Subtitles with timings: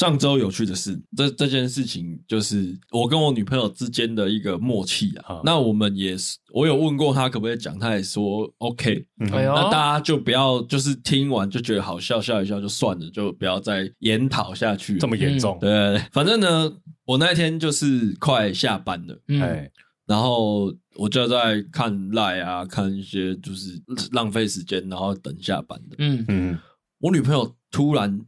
[0.00, 5.34] 上周有趣的事，这这件事情就是我跟我女朋友之间的一个默契啊。
[5.34, 9.06] 嗯、那我们也是，我有问过她可不可以讲，她也说 OK。
[9.18, 14.96] 嗯、那大家就不要就是听完就觉得好笑，笑一笑就算了，就不要再研讨下去。
[14.96, 15.58] 这么严重？
[15.60, 16.72] 对，反正呢，
[17.04, 19.70] 我那天就是快下班了，嗯，
[20.06, 23.78] 然后我就在看 LINE 啊，看一些就是
[24.12, 25.96] 浪费时间，然后等下班的。
[25.98, 26.58] 嗯嗯，
[27.00, 28.18] 我女朋友突然。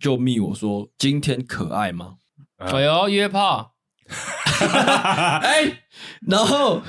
[0.00, 2.16] 就密我说今天可爱吗？
[2.58, 3.74] 哎呦，约炮！
[5.42, 5.84] 哎，
[6.28, 6.82] 然后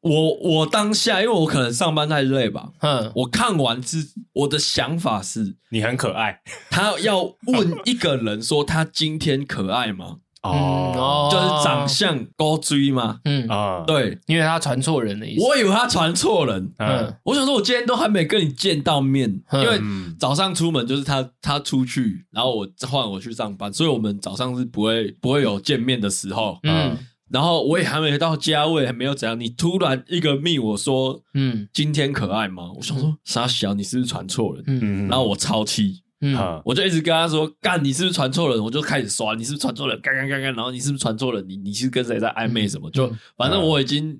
[0.00, 6.42] 我我当下，因为我可能上班太累吧，嗯，我看完之，我的想法是，你很可爱。
[6.70, 10.18] 他要问一个人说他今天可爱吗？
[10.42, 13.20] 哦，就是长相高追嘛？
[13.24, 15.44] 嗯啊，对，因为他传错人的意思。
[15.44, 16.72] 我以为他传错人。
[16.78, 19.80] 嗯，我想说，我今天都还没跟你见到面，因为
[20.18, 26.58] 早上出门就是他他出去，然后我换我去上班，所以我们早上是不会不会有见面的时候。
[26.64, 26.96] 嗯，
[27.30, 32.70] 然后我也还没到家，我也还没有怎样，你突然一个密我说，嗯，今天可爱吗？
[32.76, 34.64] 我想说傻小，你是不是传错人？
[34.66, 36.02] 嗯，然后我超气。
[36.22, 40.00] 嗯，我就一直跟他说：“干，你是不是传错人？”我就开始刷，你是不是传错人？
[40.00, 41.44] 干干干干，然后你是不是传错人？
[41.48, 42.90] 你你是跟谁在暧昧什么？
[42.90, 44.18] 就反正我已经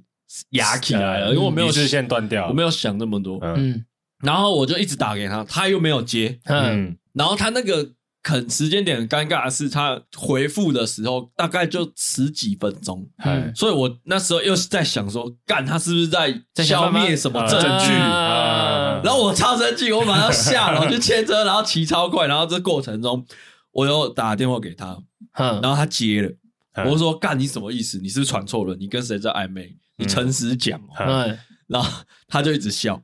[0.50, 3.38] 哑起来了，因为我没有视线断掉，我没有想那么多。
[3.42, 3.84] 嗯，
[4.20, 6.38] 然后我就一直打给他，他又没有接。
[6.44, 7.92] 嗯，然后他那个。
[8.22, 17.92] 可时间点很尴尬的是，他回复的时候大概就十几分钟，嗯，所以我那时候又是在想说，干他是不是在消灭什么证据？
[17.92, 23.26] 然后我超生气，我马上下楼去牵车，然后骑超快，然后这过程中
[23.72, 24.96] 我又打电话给他，
[25.36, 26.30] 然后他接了，
[26.84, 27.98] 我就说干你什么意思？
[27.98, 28.76] 你是不是传错了？
[28.76, 29.76] 你跟谁在暧昧？
[29.96, 31.38] 你诚实讲，嗯。
[31.72, 31.90] 然后
[32.28, 33.00] 他就一直笑，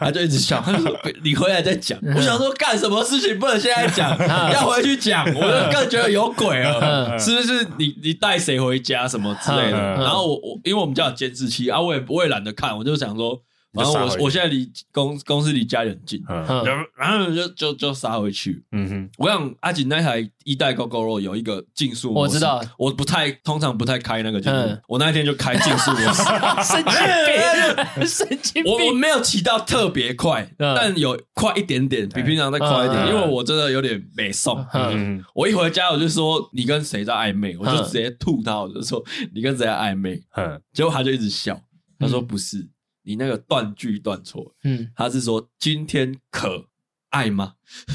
[0.00, 4.18] 他就一直笑，他就说：“你回来再讲。”我想说，干什么事情不能现在讲，
[4.52, 7.66] 要回去讲，我就更觉得有鬼了，是不是？
[7.78, 9.78] 你你带谁回家什么之类的？
[9.96, 13.40] 然后我我因为我们家有监视器啊，我也我也懒得看，我就想说。
[13.74, 16.64] 然后我我现在离公公司离家里很近，然后
[16.96, 18.62] 然后就就就杀回去。
[18.72, 26.22] 嗯哼，我想阿锦那台一代 Gogoro 有一个竞速模式，我知道，我不太通常不太开那个竞速，我那一天就开竞速模式。
[26.64, 26.94] 神经
[27.26, 28.72] 病， 神经病！
[28.72, 34.64] 我我没有骑到特别快，但有快一点点，比平常再快一点，因为我真的有点没送。
[34.72, 39.02] 嗯，我一回家我就说你跟谁在暧昧，我就直接吐他，我就说
[39.34, 40.22] 你跟谁在暧昧。
[40.36, 41.58] 嗯，结果他就一直笑，
[41.98, 42.66] 他说不是。
[43.04, 46.66] 你那个断句断错，嗯，他是说今天可
[47.10, 47.52] 爱吗？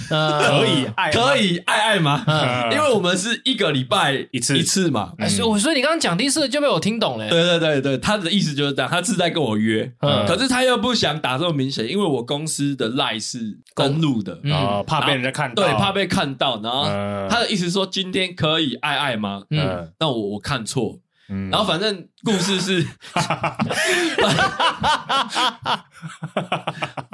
[0.08, 2.24] 可以爱，可以爱爱吗？
[2.72, 7.30] 因为我们是一个礼拜一次一次嘛，所以所以你刚刚讲第一次就被我听懂了。
[7.30, 16.62] 对对对对，他的意思就是这样，他是在跟我约，可是他又不想打这么明显，因为我公司的 LINE 是公路的啊，怕被人家看到，对，怕被看到。
[16.62, 16.86] 然后
[17.30, 19.44] 他的意思说今天可以爱爱吗？
[19.50, 21.00] 嗯，那我我看错。
[21.52, 22.86] 然后反正故事是，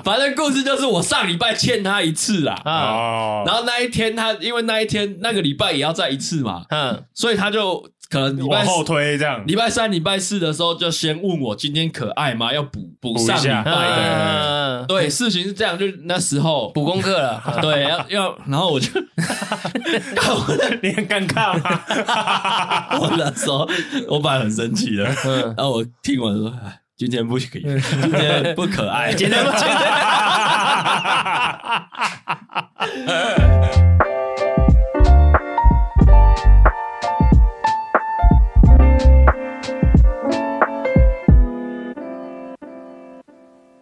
[0.04, 7.90] 反正故事就是我上礼拜欠他一次啦，啊，然后那一天他因为那一天那个礼拜也要再一次嘛，嗯，所以他就。
[8.10, 12.54] 可能礼拜往后推这样，礼拜三、礼拜四的时候就先问我今天可爱吗？
[12.54, 14.86] 要补补上礼拜的。
[14.88, 17.42] 对，事情是这样，就那时候补功课了。
[17.62, 18.90] 对，要要，然后我就
[20.84, 21.82] 你很尴尬吗？
[23.00, 23.68] 我那时候
[24.08, 25.04] 我本来很生气的，
[25.58, 27.64] 然后我听完说，哎，今天不可以，
[28.02, 29.96] 今天不可爱，今天不可爱。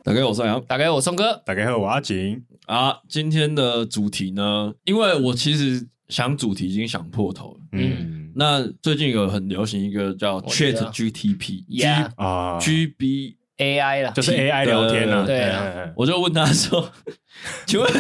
[0.06, 0.62] 大家好，我是杨。
[0.66, 1.42] 大家好，我宋哥。
[1.46, 2.44] 大家好，我阿景。
[2.66, 4.74] 啊，今天的主题呢？
[4.84, 7.60] 因为我其实想主题已经想破头了。
[7.72, 11.64] 嗯，那最近有很流行一个叫 Chat GTP，
[12.18, 15.26] 啊，GB AI 了，就是 AI 聊天了。
[15.26, 15.54] 对，
[15.96, 16.92] 我就问他说
[17.66, 17.92] ：“请问，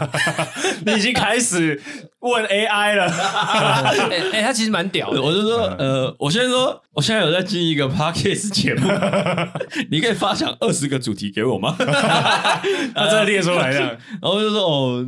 [0.86, 1.80] 你已经开始？”
[2.24, 5.20] 问 AI 了，哎、欸， 他其实蛮屌的。
[5.20, 8.88] 我就说，呃，我现在说，我现在有在进一个 Podcast 节目，
[9.90, 11.76] 你可以发想二十个主题给我吗？
[11.78, 13.80] 他真的列出来了，
[14.22, 15.06] 然后就说，哦，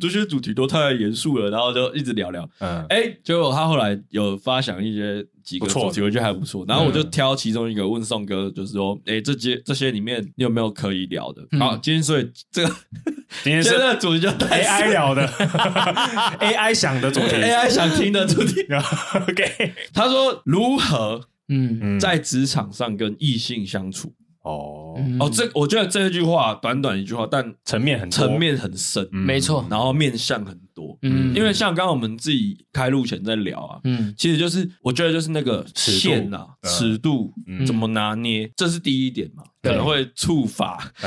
[0.00, 2.42] 这些主题都太严肃了，然后就一直聊聊。
[2.58, 6.64] 嗯，哎、欸，结果他后来有发想一些几个主题，我觉得还不错。
[6.66, 11.42] 然后我就挑其中一个问宋哥，就是说，哎、欸，这些这些里面你有没有可以聊的？
[11.58, 12.74] 好，今天所以这个
[13.44, 16.56] 今天这个主题叫 AI 聊的 AI。
[16.56, 18.66] AI 想的主题，AI 想听的主题。
[19.28, 24.12] OK，他说如何嗯在职场上跟异性相处
[24.46, 24.94] 哦。
[25.20, 37.34] 哦，这我觉得这句话短短一句话，但层面很层面很深，没错，然后面向很多，嗯，因为像刚刚我们自己开路前在聊啊，嗯，其实就是我觉得就是那个线呐，尺度。
[37.66, 40.92] 怎么拿捏，这是第一点嘛，可能会触法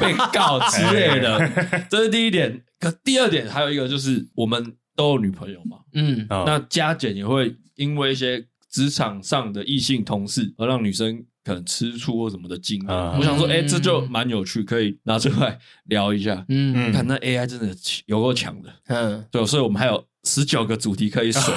[0.00, 2.62] 被告之类的，这是第一点。
[2.80, 11.24] 可第二点还有一个就是我们都有女朋友嘛，嗯，那加减也会因为一些职场上的异性同事而让女生。
[11.44, 16.44] 可能吃醋或什么的经验，嗯、我想说，哎、欸，这就蛮有趣，可以拿出来聊一下。
[16.48, 17.74] 嗯，看那 AI 真的
[18.06, 18.72] 有够强的。
[18.86, 21.42] 嗯，对，所以我们还有十九个主题可以选。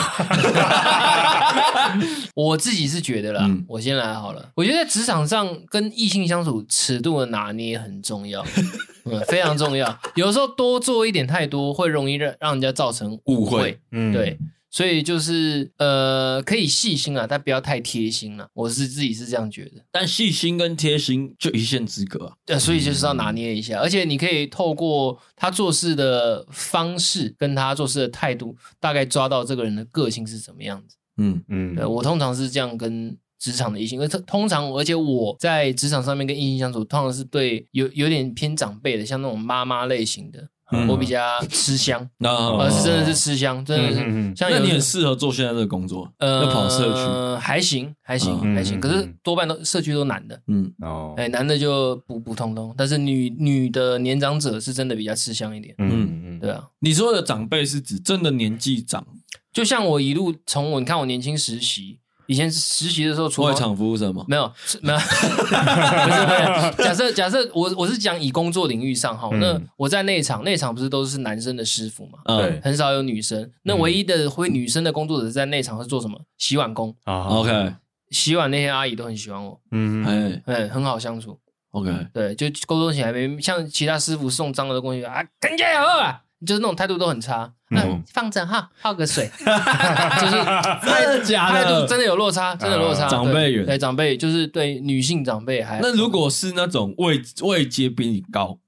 [2.34, 4.50] 我自己是觉得啦，嗯、我先来好了。
[4.56, 8.44] 我觉得在职场上跟异性相处，尺度的拿捏很重要，
[9.06, 9.98] 嗯，非常重要。
[10.16, 13.20] 有时候多做一点太多，会容易让让人家造成。
[13.26, 14.38] 误会嗯，对。
[14.76, 18.46] 所以就是呃，可以细心啊，但不要太贴心了。
[18.54, 19.82] 我是自己是这样觉得。
[19.90, 22.34] 但细心跟贴心就一线之隔啊。
[22.46, 23.80] 对，所以就是要拿捏一下。
[23.80, 30.98] 嗯、而且你可以透过他做事的方式，跟他做事的态度，大概抓到这个人的个性是什么样子。
[31.20, 31.74] 嗯嗯。
[31.74, 40.50] 对，我通常是这样跟职场的异性，因为通常而且我在职场上面跟异性相处，通常是对有有点偏长辈的，像那种妈妈类型的。
[40.88, 44.36] 我比较吃香，呃，是真的是吃香，真的是。
[44.36, 47.40] 像那你很适合做现在这个工作，呃，跑社区。
[47.40, 48.80] 还行，还行，还行。
[48.80, 56.64] 可是多半都社区都男的，嗯，哦，哎，男的就普普通通，但是女女的年长者是真的比较吃香一点，嗯嗯，对啊。
[56.80, 59.06] 你说的长辈是指真的年纪长，
[59.54, 62.00] 就像我一路从我，你看我年轻实习。
[62.28, 64.26] 以前实习的时候，厨外场服务生吗？
[64.28, 64.52] 没有，
[64.82, 65.00] 没有。
[65.00, 66.84] 不是，不是。
[66.84, 72.20] 假设，假设我我是讲以工作领域上哈，那我在内场，内场不是都是男生的师傅嘛？
[72.26, 73.50] 对，很少有女生。
[73.64, 76.20] 那唯一的会女生的工作者在内场是做什么？
[76.38, 77.26] 洗碗工啊。
[77.28, 77.74] OK，
[78.10, 81.40] 洗碗那些阿姨都很喜欢我，嗯，哎，很好相处。
[81.72, 86.22] OK，对，就沟通起来没像其他师傅送脏的东西啊，更加油啊！
[86.46, 93.08] 就是那种态度都很差，那放着哈，泡个水， 就是态态度真的有落差，真的落差。
[93.08, 95.80] 长辈缘，对长辈就是对女性长辈还。
[95.82, 98.60] 那如果是那种位位阶比你高，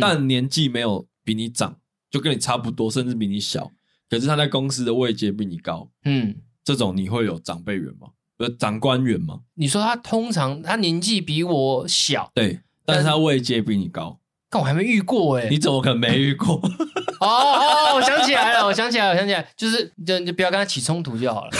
[0.00, 1.76] 但年纪没有比你长，
[2.10, 3.70] 就跟你差不多，甚至比你小，
[4.10, 8.08] 可是他在公司的位阶比你高，嗯，这种你会有长辈缘吗？
[8.38, 9.40] 呃，长官缘吗？
[9.54, 14.18] 你说他通常他年纪比我小，对，但是他位阶比你高。
[14.48, 16.54] 但我还没遇过哎，你怎么可能没遇过？
[17.20, 21.50] 哦哦，我想起来了，我想起来了，我想起来，就是就就不要跟他起冲突就好了，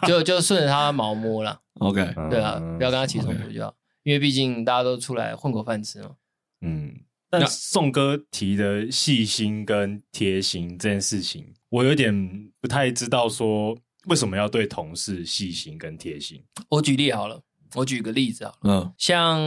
[0.06, 1.58] 就就顺着他毛摸了。
[1.80, 6.10] OK，对啊，不要跟他起冲突就好，因为毕竟大家都出来混口饭吃嘛。
[6.60, 6.94] 嗯，
[7.30, 13.76] 但宋哥提的细心跟贴心这件事情，我有点不太知道说
[14.06, 16.44] 为什么要对同事细心跟贴心。
[16.68, 17.40] 我举例好了。
[17.76, 19.40] 我举个例子啊，嗯，像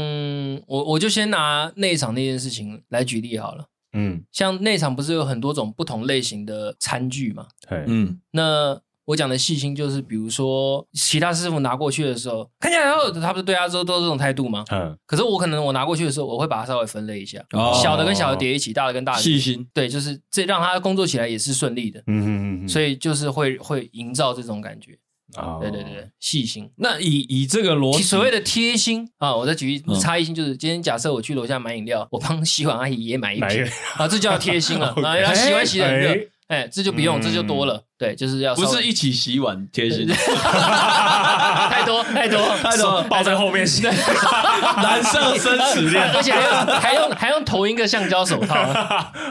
[0.68, 14.64] 我我就先拿内场那件事情来举例好了，嗯，像内场不是有很多种不同类型的餐具嘛，对，嗯，那我讲的细心就是，比如说其他师傅拿过去的时候，看起来然后他不是对他都都是这种态度吗？
[14.70, 24.96] 嗯，可是我可能我拿过去的时候，我会把它稍微分类一下，哦，小的跟小的叠一起，大的跟大的细心，对，就是这让他工作起来也是顺利的，嗯嗯嗯，所以就是会会营造这种感觉。
[25.36, 26.70] 啊，对对对，细心。
[26.78, 33.68] 那以以这个逻辑，所谓的贴心啊，我再举一差异性，就是今天假设我去楼下买饮料， 我帮洗碗阿姨也买一瓶。
[33.98, 36.16] 啊，这叫贴心了 啊，他洗碗洗的很热，
[36.48, 37.83] 哎，这就不用，这就多了。
[37.98, 42.40] 对，就是要不是一起洗碗贴心，太多 太多。
[42.57, 48.56] 太多，抱在后面洗，蓝色生死恋，而且还用还用还用同一个橡胶手套，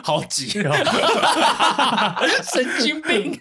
[0.04, 0.72] 好挤哦，
[2.52, 3.40] 神经病。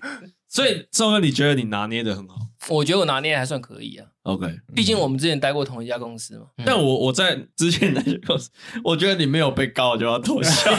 [0.49, 2.35] 所以宋哥，你觉得你拿捏的很好？
[2.69, 4.07] 我觉得我拿捏还算可以啊。
[4.23, 6.47] OK，毕竟我们之前待过同一家公司嘛。
[6.65, 8.49] 但我我在之前那家公司，
[8.83, 10.69] 我觉得你没有被告就要脱销。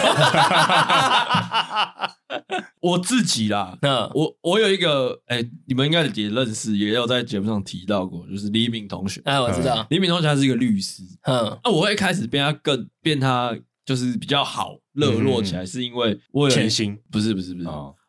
[2.81, 9.21] 我自己啦，那我我有一个，哎，你们应该也认识，也有在节目上提到过，就是李敏同学。
[9.25, 11.03] 哎，我知道，李敏同学他是一个律师。
[11.23, 13.57] 嗯，那我会开始变他更变他
[13.87, 17.69] 就是比较好热络起来，是因为我有潜心，不是不是不是。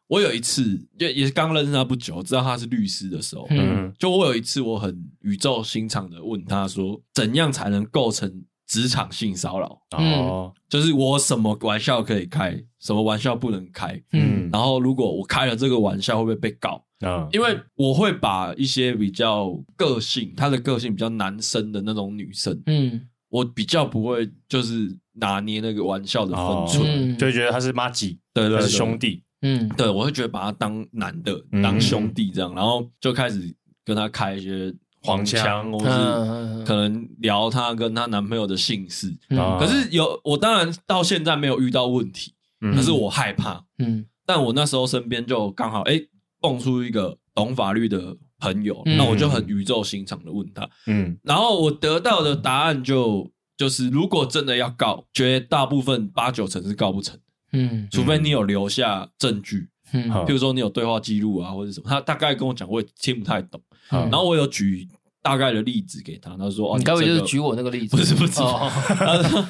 [0.10, 9.80] 我有一次，就也是刚认识他不久，知道他是律师的时候，嗯，就我有一次，我很语重心长的问他说，怎样才能构成职场性骚扰？
[9.92, 14.02] 哦，就是我什么玩笑可以开，什么玩笑不能开？
[14.12, 16.84] 嗯，然后如果我开了这个玩笑，会不会被告？
[17.02, 23.00] 啊，因为我会把一些比较个性，他的个性比较男生的那种女生，嗯，
[23.30, 29.24] 我比较不会就是拿捏那个玩笑的分寸，就觉得他是妈吉，对对，是兄弟。
[29.42, 33.56] 嗯，对，我会觉得把他当男的，当兄弟这样，嗯、然后就开始
[33.86, 39.16] 跟他开一些黄腔，或是可能聊她跟她男朋友的姓氏。
[39.30, 42.34] 可是有我当然到现在没有遇到问题，
[42.76, 43.64] 可是我害怕。
[43.78, 46.02] 嗯，但我那时候身边就刚好哎
[46.42, 57.18] 蹦出一个懂法律的朋友，那我就很宇宙心肠的问他，嗯，然后我得到的答案就就是如果真的要告，绝大部分八九成是告不成，
[57.52, 59.70] 嗯，除非你有留下证据。
[59.92, 63.60] 嗯，譬如说你有对话记录啊，或者什么，他大概跟我讲，我也听不太懂。
[63.90, 64.88] 嗯、然后我有举
[65.22, 69.44] 大概的例子给他，他说：“哦，你该不会就是举我那个例子？”不是不是，哦、他说：“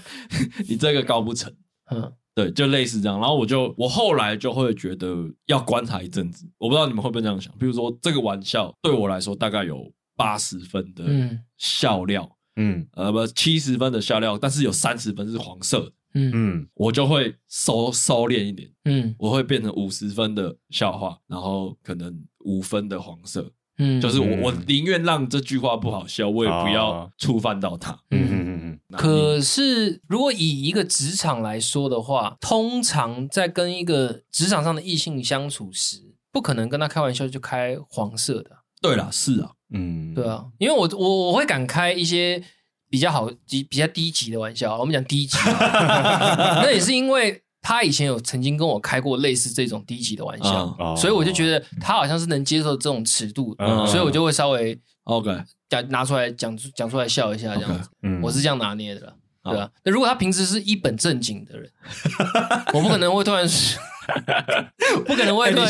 [0.70, 1.54] 你这个告不成。
[1.92, 3.20] ”嗯，对，就类似这样。
[3.20, 5.14] 然后我就我后来就会觉得
[5.48, 6.50] 要观察一阵子。
[6.58, 7.54] 我不知道你们会不会这样想。
[7.58, 11.04] 比如说这个玩笑对我来说大概有八十分的
[11.58, 15.92] 笑料，嗯，呃不七十分的笑料，但是有三十分是黄色。
[16.14, 16.32] 嗯。
[16.34, 28.28] 嗯，我就会收收敛一点，嗯，我会变成五十分的笑话，然后可能五分的黄色，嗯，就是我我宁愿让这句话不好笑，我也不要触犯到他，嗯。
[28.30, 28.98] 嗯嗯嗯。
[28.98, 38.52] 可是如果以一个职场来说的话，通常在跟一个职场上的异性相处时，不可能跟他开玩笑就开黄色的。
[38.82, 42.44] 对啦，是啊，嗯，对啊，因为我我我会敢开一些。
[42.90, 55.38] 比较好，低比较低级的玩笑，我们讲低级， 那也是因为他以前有曾经跟我开过类似这种低级的玩笑，嗯、所以我就觉得他好像是能接受这种尺度，嗯、所以我就会稍微 OK
[55.70, 59.70] 讲拿出来讲讲出来笑一下这样子，嗯、我是这样拿捏的，对啊？
[59.84, 61.72] 那如果他平时是一本正经的人，
[62.74, 63.48] 我不可能会突然。
[65.06, 65.70] 不可能会突然，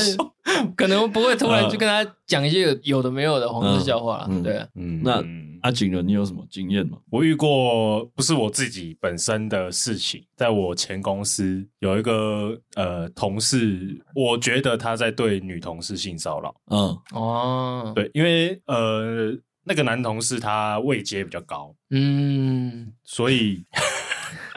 [0.78, 4.66] 可能不会突然就跟他讲一些有有的没有的黄色笑话，对。
[4.76, 5.22] 嗯，那
[5.62, 6.02] 阿景呢？
[6.02, 6.98] 你有什么经验吗？
[7.10, 16.56] 我遇过不是我自己本身的事情，在我前公司有一个呃同事，我觉得他在对女同事性骚扰。
[16.72, 19.34] 嗯，哦，对，因为呃
[19.70, 23.64] 那个男同事他位阶比较高，嗯，所以。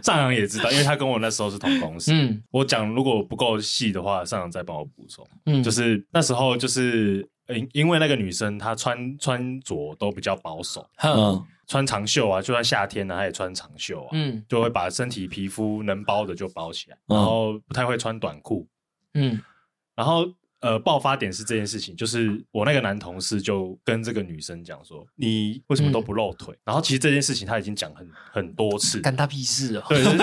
[0.02, 2.12] 上扬也知道，因为他跟我那时候是同公司。
[2.12, 5.24] 嗯，我讲如果不够细的话，上扬再帮我补充。
[5.46, 18.66] 嗯，就是那时候就是，因因为那个女生她穿穿着都比较保守，嗯，穿长袖啊，就算夏天呢，她也穿长袖啊，嗯，就会把身体皮肤能包的就包起来，然后不太会穿短裤，
[19.14, 19.40] 嗯，
[19.94, 20.26] 然后。
[20.62, 29.82] 呃，爆发点是这件事情，就是我那个男同事就跟这个女生讲说：“你为什么都不露腿？”嗯、然后其实这件事情他已经讲很很多次，干他屁事哦。
[29.88, 30.18] 对，就是、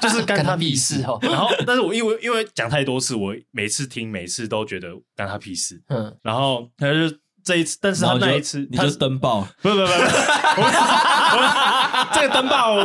[0.00, 1.18] 就是干他屁事哦。
[1.20, 5.78] 然后，但是我因为因为讲太多次，我每次听每次都觉得干他屁事。
[5.88, 6.16] 嗯。
[6.22, 10.62] 然后他就这一次，但是他那一次你就登报，不不不不，
[12.14, 12.78] 这个登报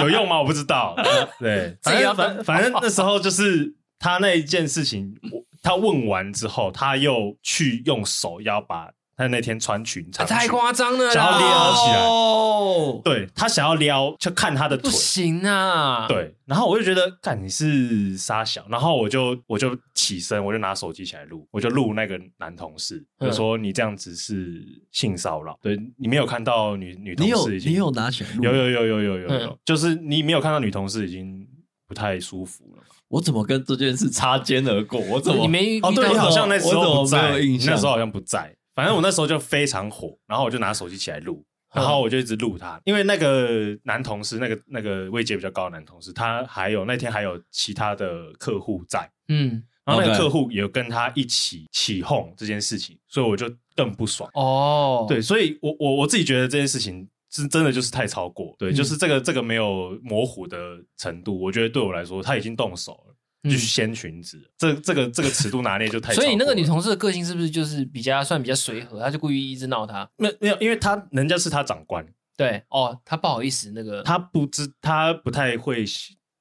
[0.00, 0.40] 有用吗？
[0.40, 0.96] 我不知道。
[1.38, 5.14] 对， 反正反反正那时候就是他那一件事情。
[5.62, 12.06] 他问完之后，他又去用手要把他那天穿裙长，太夸张了，想要撩起来。
[12.06, 16.08] 哦，对，他想要撩，就看他的腿，不行啊。
[16.08, 25.58] 对，然后我就觉得，看你是杀小，然后我就我就起身，我就拿手机起来录，我就录那个男同事，就说你这样子是性骚扰。
[25.60, 28.44] 对，你没有看到女女同事已经，你有拿起来录？
[28.44, 31.46] 有有有有有有有，就是你没有看到女同事已经
[31.86, 32.82] 不太舒服了。
[33.10, 35.00] 我怎么跟这件事擦肩而过？
[35.00, 35.92] 我怎么你没哦？
[35.92, 38.56] 对，你好像那时候不在，你那时候好像不在。
[38.72, 42.80] 反正我那时候就非常火，然后我就拿手机起来录，然后我就一直录他。
[42.84, 55.04] 因为那个男同事，那个那个位阶比较高的男同事，他还有那天还有其他的客户在，嗯，然后那个客户也有跟他一起起哄这件事情，所以我就更不爽哦。
[55.08, 57.08] 对，所以我我我自己觉得这件事情。
[57.30, 60.58] 是真的就是太超过，对，嗯、就是这个这个没有模糊的
[60.96, 66.12] 程度，我觉得对我来说他已经动手了，嗯、就掀裙子，这这个这个尺度拿捏就太。
[66.12, 69.00] 所以那个女同事的个性是不是就是比较算比较随和？
[69.00, 70.10] 她就故意一直闹他？
[70.16, 72.04] 没没有，因为他人家是他长官，
[72.36, 75.84] 对哦，他不好意思，那个他不知他不太会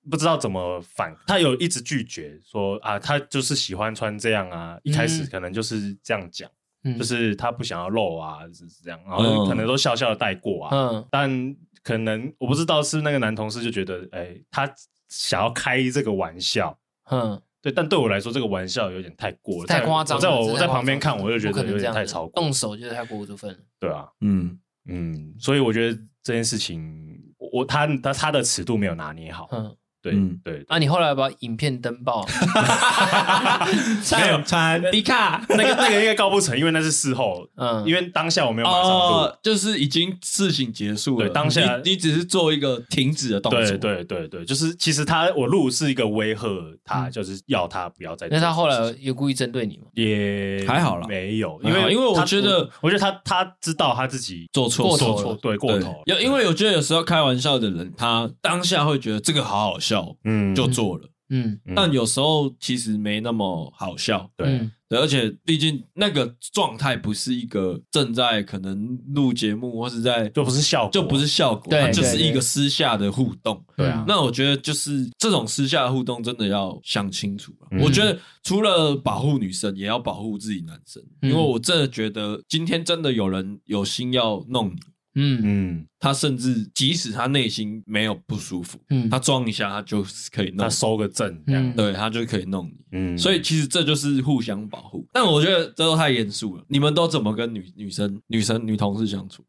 [0.09, 6.49] 不知道怎么反，他有一直拒绝说啊，他就是喜欢穿这样啊，一开始可能就是这样讲。
[6.49, 6.53] 嗯
[6.97, 10.69] 就是他不想要露啊，是这样，然后可能都笑笑的带过啊。
[10.71, 14.71] 嗯，但可能我不知道是那个男同事就觉得，哎、欸，他
[15.07, 16.77] 想要开这个玩笑。
[17.11, 20.17] 嗯，对，但对我来说，这个玩笑有点太过了，太夸张。
[20.17, 23.57] 我在我我在旁边看，我就觉得有点太超过，动手就是太过分了。
[23.79, 29.47] 对啊，嗯嗯，所以我觉得这件事情，我他他他的尺度没有拿捏好。
[29.51, 30.13] 嗯，对
[30.43, 32.25] 对，啊，你后来把影片登报，
[34.19, 46.47] 没有传迪卡，那个那个应该告不成，因为那是事后，嗯，因为当下我没有马上录，就是已经事情结束了，对，当下你只是做一个停止的动作，对对对对，就是其实他我录是一个威吓
[46.85, 49.87] 他，就是要他不要再，那他后来有故意针对你吗？
[49.95, 59.88] 也还好了，没有，因为因为我觉得，我觉得他他知道他自己做错做错，对，过头，有因为我觉得有时候开玩笑的人，他当下会觉得这个好好笑，
[60.23, 60.69] 嗯，就。
[60.69, 74.05] 做了，嗯，但有时候其实没那么好笑，对，对，而且毕竟那个状态不是一个正在可能录节目或是在，就不是效果，就不是效果，它就是一个私下的互动，对啊。
[74.07, 77.51] 那我觉得就是这种私下的互动真的要想清楚。
[77.81, 84.77] 我觉得除了保护女生，也要保护自己男生，因为我真的觉得今天真的有人有心要弄你。
[85.19, 95.05] 嗯嗯，他甚至即使他内心没有不舒服，嗯，他装一下他就是可以弄，他收个证，这样对他就可以弄你，嗯，所以其实这就是互相保护。
[95.11, 96.63] 但我觉得这都太严肃了。
[96.69, 99.43] 你们都怎么跟女女生、女生、女同事相处？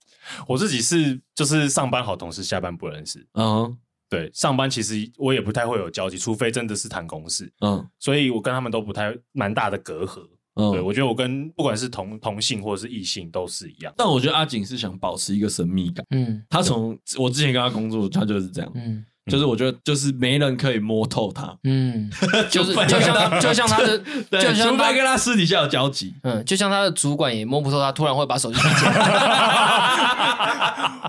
[0.47, 3.27] 我自己是就是上班好同事，下班不认识。
[3.35, 7.51] 嗯，对，上班其实我也不太会有交集，除非真的是谈公事。
[7.61, 10.27] 嗯，所以我跟他们都不太蛮大的隔阂。
[10.55, 16.05] 嗯，对，我觉得我跟不管是同同性或者是异性都是一样，但我觉得阿景是想保持一个神秘感。
[16.11, 18.71] 嗯，他从我之前跟他工作，他就是这样。
[18.75, 21.57] 嗯，就是我觉得就是没人可以摸透他。
[21.65, 22.11] 嗯，
[22.51, 23.99] 就是就像他就像他的，
[24.43, 26.13] 就像他跟他私底下有交集。
[26.23, 28.91] 嗯，就像他的主管也摸不透他，突然会把手机拿起来。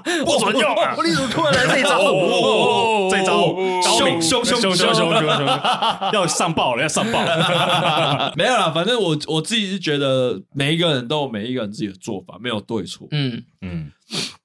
[0.26, 0.76] 不准用！
[0.98, 2.00] 我你怎么突然来这招？
[3.10, 3.54] 这招
[3.98, 5.48] 凶凶凶凶凶凶凶！
[6.14, 8.34] 要上报了，要上报了。
[8.36, 13.08] 没有啦，反正我我自己是觉得每一个人都有每一个人自己的做法，没有对错。
[13.12, 13.92] 嗯嗯。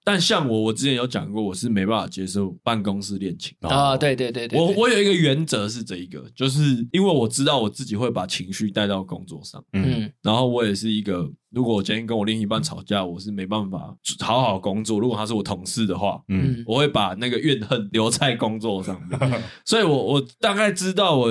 [0.05, 3.97] 但像我，我之前有讲过，我是没办法接受办公室恋情啊。
[3.97, 9.63] 对对对对，我我有一个原则是这一个，就是因为我知道我自己会把情绪带到工作上。
[9.73, 15.01] 嗯，然后我也是一个，如果我今天跟我另一半吵架，我是没办法好好工作。
[15.01, 19.43] 如果他是我同事的话，嗯，我会把那个怨恨留在工作上面。
[19.67, 21.29] 所以我我大概知道我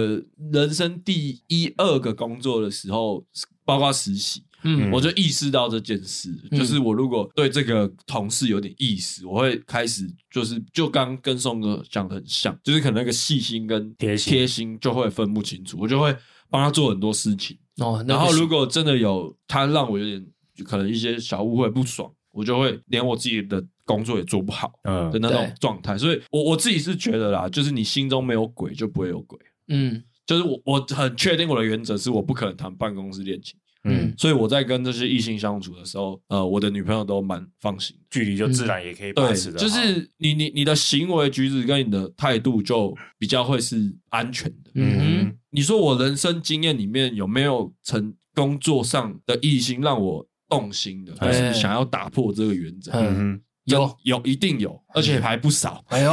[0.51, 3.25] 人生第一二个工作的时候，
[3.63, 4.43] 包括实习。
[4.65, 16.15] 嗯，我就意识到这件事，嗯、就是我如果对这个同事有点意思，我会开始就是就刚跟宋哥讲的很像，就是可能那个细心跟贴心贴心就会分不清楚，我就会
[16.49, 18.03] 帮他做很多事情哦。
[18.07, 20.25] 然后如果真的有他让我有点
[20.63, 25.95] 可能一些小误会不爽，我就会连我自己的工作也做不好嗯的那种状态。
[25.97, 29.39] 所以我我自己是觉得啦，就是你心中没有鬼就不会有鬼。
[29.67, 33.59] 嗯，就是我我很确定我的原则是我不可能谈办公室恋情。
[33.85, 39.59] 嗯，所以我在跟这些异性相处的时候，呃，我的女朋友都蛮放心，距离就自然也可以保持的。
[39.59, 44.71] 就是你你你的行为举止跟你的态度就比较会是安全的。
[44.73, 52.91] 嗯哼，你说我人生经验里面有没有成工作上的异性让我动心的，还是想要打破这个原则？
[52.93, 55.83] 嗯哼，有有一定有，而且还不少。
[55.89, 56.11] 哎呦，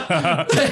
[0.48, 0.70] 对，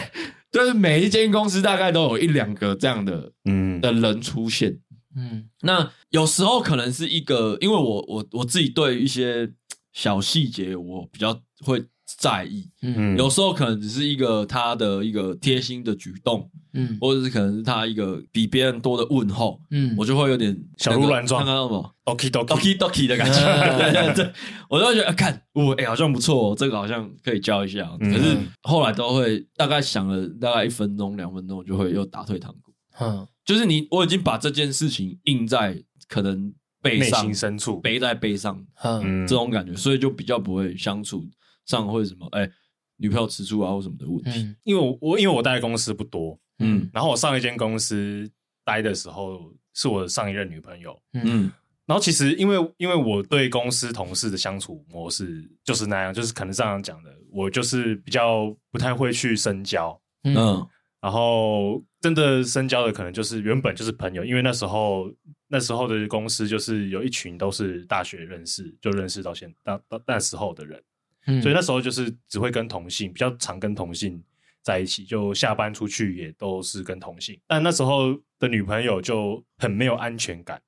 [0.53, 4.79] 就是每一间公司大概都有一两个这样的嗯的人出现。
[5.17, 9.53] 嗯，那有时候可能是一个，因为我我我自己对一些
[9.93, 11.85] 小细节我比较会
[12.19, 23.41] 在意，嗯，有时候可能只是一个他的一个贴心的举动，嗯，或者是可能是他一个比别人多的问候，嗯，我就会有点小鹿乱撞，看到什么，okie dokie dokie 的感觉，
[23.79, 24.33] 对对对，
[24.69, 33.27] 我就会觉得看，我哎好像不错，这个好像可以教一下，可是后来都会大概想了大概一分钟两分钟，我就会又打退堂鼓，嗯。
[33.45, 41.25] 就是你，我已经把这件事情印在可能背上，心深处，背在背上，嗯，这种感觉，所以就比较不会相处
[41.67, 42.51] 上会什么，哎，
[42.97, 44.31] 女朋友吃醋啊或什么的问题。
[44.43, 48.31] 嗯、因为我我因为我待的公司不多，嗯，然后我上一间公司
[48.65, 51.53] 待的时候是我的上一任女朋友，嗯，
[51.85, 60.35] 然后其实因为因为我对公司同事的相处模式就是那样，就是可能这样讲的，我就是比较不太会去深交，嗯。
[60.35, 60.69] 嗯
[61.05, 65.13] 然后真的深交的可能就是原本就是朋友，因为那时候
[65.49, 70.83] 那时候的公司就是有一群都是大学认识，就认识到现到到那时候的人，
[71.27, 74.19] 嗯，所以那时候就是只会跟同性比较常跟同性
[74.63, 80.59] 在一起，就下班出去也都是跟同性，但那时候的女朋友就很没有安全感，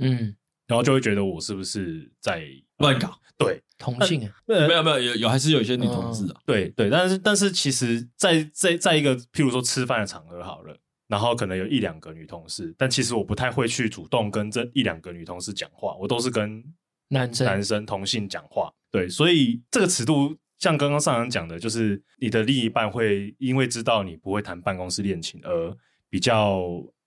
[0.00, 2.46] 嗯，然后就会觉得我是不是在
[2.80, 3.62] 乱搞，对。
[3.78, 4.34] 同性啊？
[4.46, 6.40] 没有没有有有还是有一些女同志啊？
[6.46, 10.74] 对对，但是但是其实在，在在在一个譬如说吃饭的场合好了，
[11.08, 16.64] 然后可能有一两个女同事，但其实我不太会去主动跟这一两个女同事讲话，我都是跟
[17.08, 18.72] 男生男生同性讲话。
[18.90, 25.76] 对，所以这个尺度像刚刚上人讲的，就是你的另一半会因为知道你不会谈办公室恋情而
[26.08, 26.62] 比较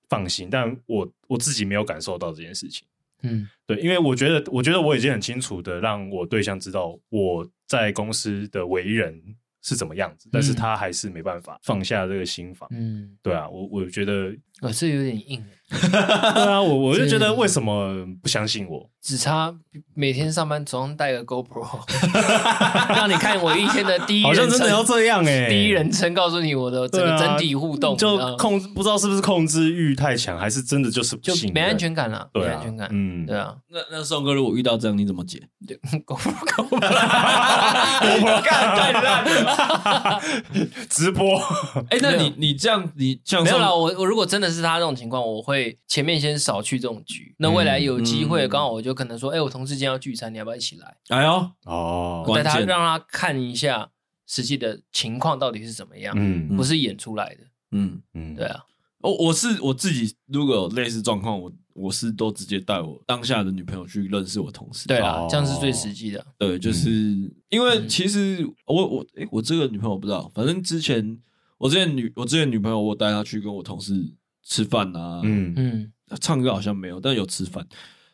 [0.07, 2.87] 放心，但我我自己没有感受到这件事情。
[3.21, 9.21] 嗯，对，因为我觉得，我觉得我已经很清楚的让我对象知道我在公司的为人
[9.61, 12.67] 是怎么样子，但是他还是没办法放下这个心房。
[12.71, 14.35] 嗯，对啊，我我觉得。
[14.61, 15.43] 我是有点硬，
[15.81, 18.89] 对啊，我我就觉得为什么不相信我？
[19.01, 19.55] 只差
[19.95, 21.79] 每天上班总带个 GoPro，
[22.93, 33.55] 让你看我一天的第一人称，好像真的要这样哎、欸，第一人称告诉你我的整个整体互动，就控不知道是不是控制欲太强，还是真的就是不就没安全感了，没安全感，嗯，对啊。
[33.71, 35.41] 那那宋哥如果遇到这样，你怎么解？
[36.05, 36.79] GoPro，GoPro，
[38.41, 40.21] 太烂了，
[40.89, 41.39] 直播。
[41.89, 44.49] 哎，那你你这样，你像没有了，我我如果真的。
[44.49, 47.35] 是他这种情况，我会前面先少去这种局。
[47.37, 50.97] 那未来有机会，刚好我就可能说，哎，我同事今天要聚餐，你要不要一起来？
[51.09, 53.89] 哎呦，哦，带他让他看一下
[54.27, 57.41] 实际的情况到底是怎么样，嗯，不是演出来的，
[57.71, 58.61] 嗯嗯，对啊。
[59.01, 64.89] 我我是我自己，如果有类似状况，我我是都直接带我当下的女朋友去认识我同事。
[64.89, 66.25] 对啊，这样是最实际的。
[66.37, 66.89] 对，就是
[67.47, 71.17] 因为其实我我哎，我这个女朋友不知道，反正之前
[71.57, 73.93] 我之前女我之前女朋友，我带她去跟我同事。
[74.49, 77.65] 吃饭啊，嗯嗯，唱歌好像没有，但有吃饭。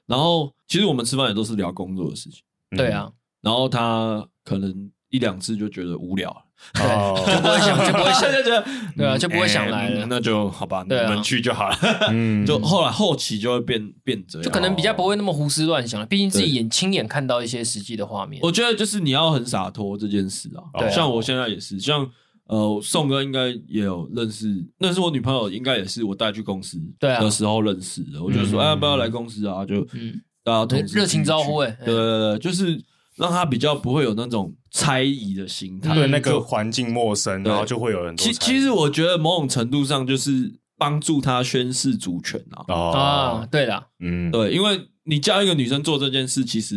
[0.06, 2.42] 然后其实我们吃饭也都是聊工作的事情，
[2.78, 3.10] 对啊。
[3.42, 6.42] 然后他可能一两次就觉得无聊了，
[6.74, 6.84] 对，
[7.34, 8.66] 就不会想，就不会想， 就觉得
[8.98, 10.06] 对啊，就不会想来了。
[10.08, 11.78] 那就好吧，你们去就好了。
[12.12, 16.06] 嗯， 就后来后期就会变变这样，就可能比较不会那么胡思乱想了。
[16.06, 18.42] 毕竟自己眼亲眼看到一些实际的画面。
[18.44, 22.12] 我觉得就是你要很洒脱这件事啊，像我现在也是，像。
[22.48, 28.24] 呃，宋哥应该也有认识，那是我女朋友，应该也是我带去公司的时候认识的。
[28.24, 29.66] 我就说，哎，要不要来公司啊？
[29.66, 29.86] 就
[30.44, 32.80] 大家热情招呼，哎，对对对，就是
[33.16, 38.24] 让他比较不会有那种猜疑的心态，对那个环境陌生，然后就会有很多。
[38.24, 42.76] 其其实我觉得某种程度上就是帮助他宣示主权啊。
[42.76, 46.76] 啊，对的，嗯，对，因为你叫一个女生做这件事，其实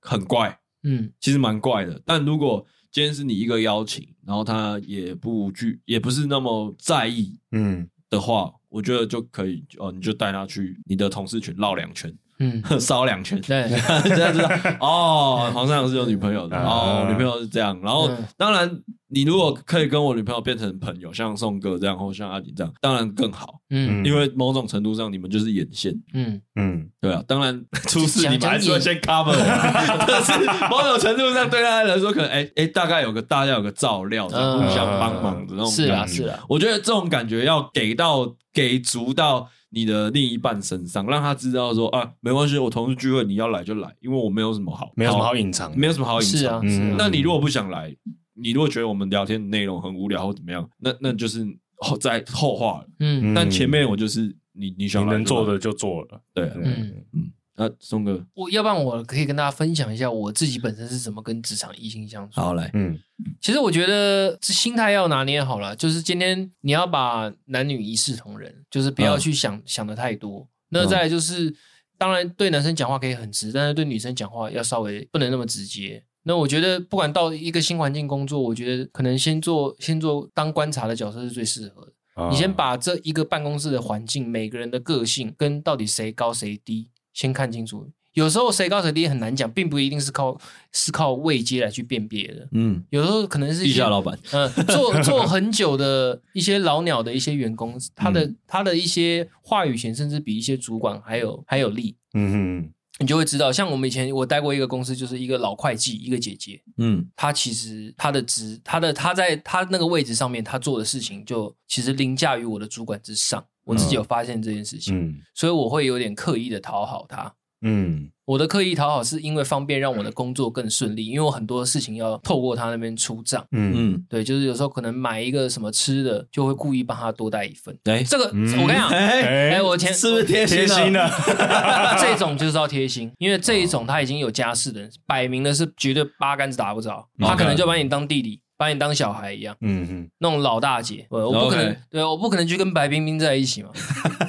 [0.00, 2.00] 很怪，嗯，其实蛮怪的。
[2.06, 12.12] 但如果今天是你一个邀请，然后他也不拒，也不是那么在意，嗯的话，我觉得就可以哦，你就带他去你的同事群绕两圈。
[12.40, 13.68] 嗯， 烧两圈，对，
[14.08, 14.48] 这样知道
[14.80, 15.50] 哦。
[15.54, 17.78] 皇上是有女朋友的，哦，女朋友是这样。
[17.82, 23.60] 然后，当然，你如果可以跟我女朋友变成朋友，像宋哥这样，或像阿迪这样，当然更好。
[23.68, 25.94] 嗯，因为某种程度上，你们就是眼线。
[26.14, 27.22] 嗯嗯，对啊。
[27.28, 29.34] 当然，出事你们还是会先 cover。
[30.08, 30.32] 但是，
[30.70, 34.32] 某种程度上，对他来说，可能哎哎，大概有个大家有个照料，互
[34.74, 35.70] 相帮忙的那种感觉。
[35.70, 36.42] 是啊，是啊。
[36.48, 39.46] 我觉得这种感觉要给到给足到。
[39.70, 46.38] 你的另一半身上，让他知道说啊，没关系，我同事聚会你要来就来，因为我没有什么好，没有什么好隐藏，没有什么好隐藏。
[46.38, 46.96] 是啊，是啊。
[46.98, 47.94] 那你如果不想来，
[48.34, 52.86] 你如果觉得我们聊天的内容很无聊或怎么样，那那就是后在后话了。
[52.98, 57.32] 嗯，但前面我就是你你想能做的就做了，对，嗯嗯。
[57.56, 62.40] 啊，松哥，我要不然我可以跟大家分享一下我自己本身是怎么跟职场异性相处。
[62.40, 62.98] 好来，嗯，
[63.40, 70.48] 其实我觉得这心态要拿捏好了，就是今天你要把男女一视同仁，就是不要去想、嗯、想的太多。
[70.70, 71.54] 那再来就是，
[71.98, 76.02] 当然对男生讲话可以很直，但是对女生讲话要稍微不能那么直接。
[76.22, 81.92] 那我觉得不管到一个新环境工作，我觉得可能先做先做当观察的角色是最适合的。
[82.16, 86.88] 嗯、你先把这一个办公室的环境，每个人的个性跟到底谁高谁低。
[87.12, 90.40] 先看清楚，有时候谁高谁低很难讲，并不一定是靠
[90.72, 92.48] 是靠位阶来去辨别的。
[92.52, 101.96] 嗯，有时候可能是地下老板，嗯，做做很久的一些老鸟的一些员工，他的他的一些话语权甚至比一些主管还有还有力。
[102.14, 102.72] 嗯哼。
[102.98, 117.32] 你就会知道，像我们以前我待过一个公司，就是一个老会计，一个姐姐，嗯，她其实她的职，她的她在她那个位置上面，她做的事情就其实凌驾于我的主管之上，我自己有发现这件事情，嗯，所以我会有点刻意的讨好他。
[117.62, 123.44] 嗯，我的刻意讨好是因为方便让我的工作更顺利，因为我很多事情要透过他那边出账。
[123.52, 127.76] 嗯嗯，对，就是有时候可能买一个什么吃的，就会故意帮他多带一份。
[127.84, 131.10] 哎，这个我跟你讲，哎，我前是不是贴心了？
[132.00, 138.40] 这种就是要贴心，因为这一种他已经有家室的人，摆明的是绝对八竿子打不着，他可能就把你当弟弟。
[138.60, 143.70] 把你当小孩一样，嗯嗯，那种老大姐，我不可能，对，我不可能去跟白冰冰在一起嘛，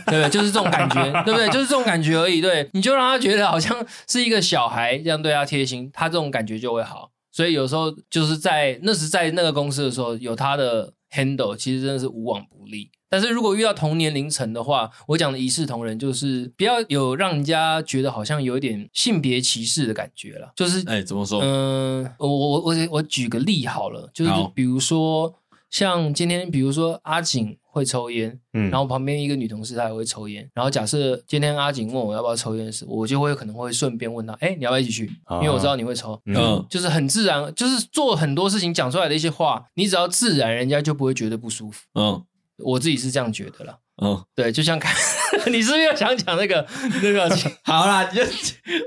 [0.07, 0.29] 对不对？
[0.29, 1.49] 就是这种感觉，对不对？
[1.49, 2.39] 就是这种感觉而已。
[2.39, 7.11] 对，你就让他觉得好像是一个小孩这样对他贴心，他这种感觉就会好。
[7.29, 12.89] 所以有时候就是在那时在那个公司的时候，有他的 handle，其实真的是无往不利。
[13.09, 20.53] 但是如果遇到同年龄层的话，我讲的一视同仁，就是不要有让人家觉得好像有一点性别歧视的感觉了。
[20.55, 21.41] 就是，哎，怎么说？
[21.41, 25.40] 嗯、呃，我我我我举个例好了，就是比如说
[25.71, 35.05] 像今天，比如说阿景会抽烟，嗯，然后旁边一个女同事她也会抽烟，然后假设今天阿景问我要不要抽烟时，我就会可能会顺便问他，哎，你要不要一起去？
[35.41, 42.23] 因为我知道你会抽，嗯，就是很自然，就是做很多事情讲出来的一些话，你只要自然，人家就不会觉得不舒服，嗯。
[42.63, 44.93] 我自己是这样觉得啦，嗯， 对，就像看，
[45.51, 46.63] 你是不是又想讲那个
[47.01, 47.27] 那个？
[47.65, 48.21] 好啦，就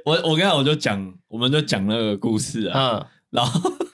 [0.05, 3.61] 我我刚才我就讲，我们就讲那个故事啊，嗯，然后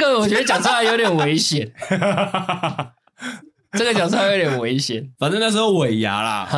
[0.00, 1.70] 个我觉得讲出来有点危险，
[3.78, 5.12] 这个讲出来有点危险。
[5.18, 6.48] 反正那时候尾牙啦，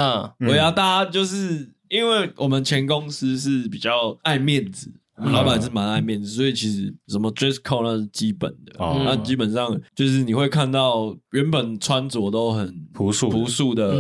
[0.41, 4.91] 嗯，尾牙大家就是因为我们前公司是比较爱面子。
[5.17, 8.73] 我们老板是蛮爱面子，所以其实什么 dress code 那是基本的。
[9.05, 13.93] 那基本上就是你会看到原本穿着都很朴素朴素的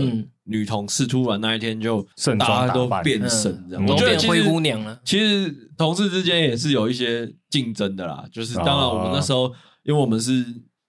[0.45, 2.07] 女同事，突然那一天就
[2.39, 5.01] 大家都变神这样，都变灰姑娘了。
[5.05, 8.25] 其实同事之间也是有一些竞争的啦。
[8.33, 9.53] 就是当然我们那时候，
[9.85, 10.45] 因为我们是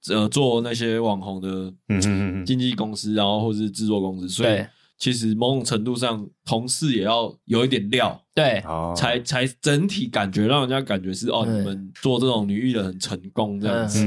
[0.10, 1.74] 呃做那些网红的
[2.46, 4.66] 经纪公司，然后或是制作公司，所以。
[5.00, 8.63] 其实某种程度上，同事也要有一点料，对，
[8.96, 14.06] 才才整体感觉让人家感觉是哦，你们做这种女艺人很成功这样子。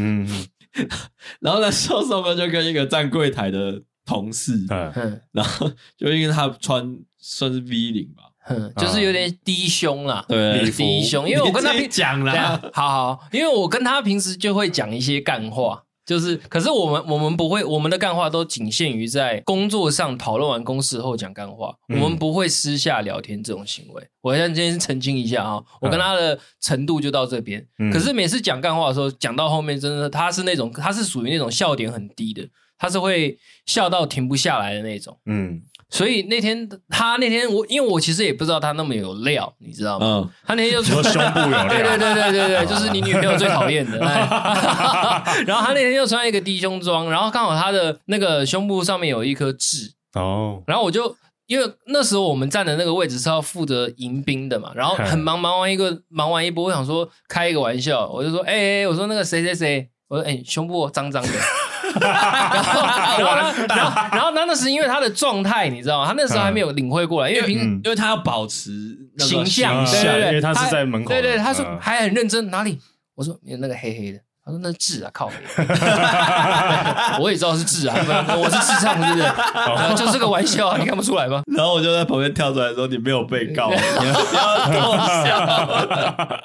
[1.40, 5.20] 然后呢，瘦瘦哥就跟一个站柜台的同事，嗯。
[5.32, 11.28] 然后就因为他穿算是 V 领吧，嗯就是有点低胸啦，对，低胸。
[11.28, 15.82] 因为我跟他讲了，好好，因为我跟他平时就会讲一些干话。
[16.06, 24.08] 就是，可是我们我们不会，我们的干话都仅限于在工作上讨论完公事后讲干话，嗯、我们不会私下聊天这种行为。
[24.20, 27.66] 我现在今天澄清一下啊，我跟他的程度就到这边。
[27.80, 35.18] 嗯、可是每次讲干话的时候，讲到后面真的他是那种，他是属于那种笑点很低的，他是会笑到停不下来的那种。
[35.26, 35.62] 嗯。
[35.88, 40.06] 所以那天他那天我因为我其实也不知道他那么有料，你知道吗？
[40.06, 43.96] 嗯，他那天就说胸部有料，对对对对对对，就是你女朋友最讨厌的。
[43.98, 50.60] 然后他那天又穿一个低胸装，然后刚好他的那个胸部上面有一颗痣哦。
[50.66, 61.28] 然后我就因为那时候我们站的那个位置是要负责迎宾的嘛，然后很忙，忙完一个忙完一波，我想说开一个玩笑，我就说哎哎，我说那个谁谁谁，我说哎胸部脏脏的。
[62.00, 63.24] 然后，然后，
[63.68, 66.06] 然后，然后，那那是因为他的状态，你知道吗？
[66.06, 68.70] 他那时候还没有领会过来，因为平，因为他要保持
[69.18, 72.78] 形象，对对对，他是在门口，对对，他说还很认真，哪里？
[73.14, 75.34] 我说有那个黑黑的，他说那痣啊，靠黑，
[77.18, 77.94] 我也知道是痣啊，
[78.36, 79.24] 我是智障，是不是？
[79.96, 81.42] 就是个玩笑啊，你看不出来吗？
[81.56, 84.12] 然后我就在旁边跳出来说：“你没有被告，你要
[84.68, 86.38] 多笑，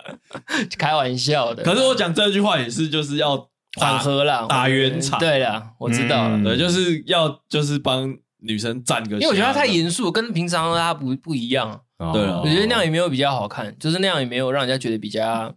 [0.80, 3.51] 开玩笑的。”可是我讲这句话也是，就是要。
[3.79, 5.19] 缓和了，打圆场。
[5.19, 6.43] 对了，我知道了。
[6.43, 9.15] 对，就是要就是帮女生站个。
[9.15, 11.81] 因为我觉得他太严肃，跟平常他不不一样。
[12.13, 15.53] 对了，我觉得那样也没有比较好看，就是那样也没有让人家觉得比较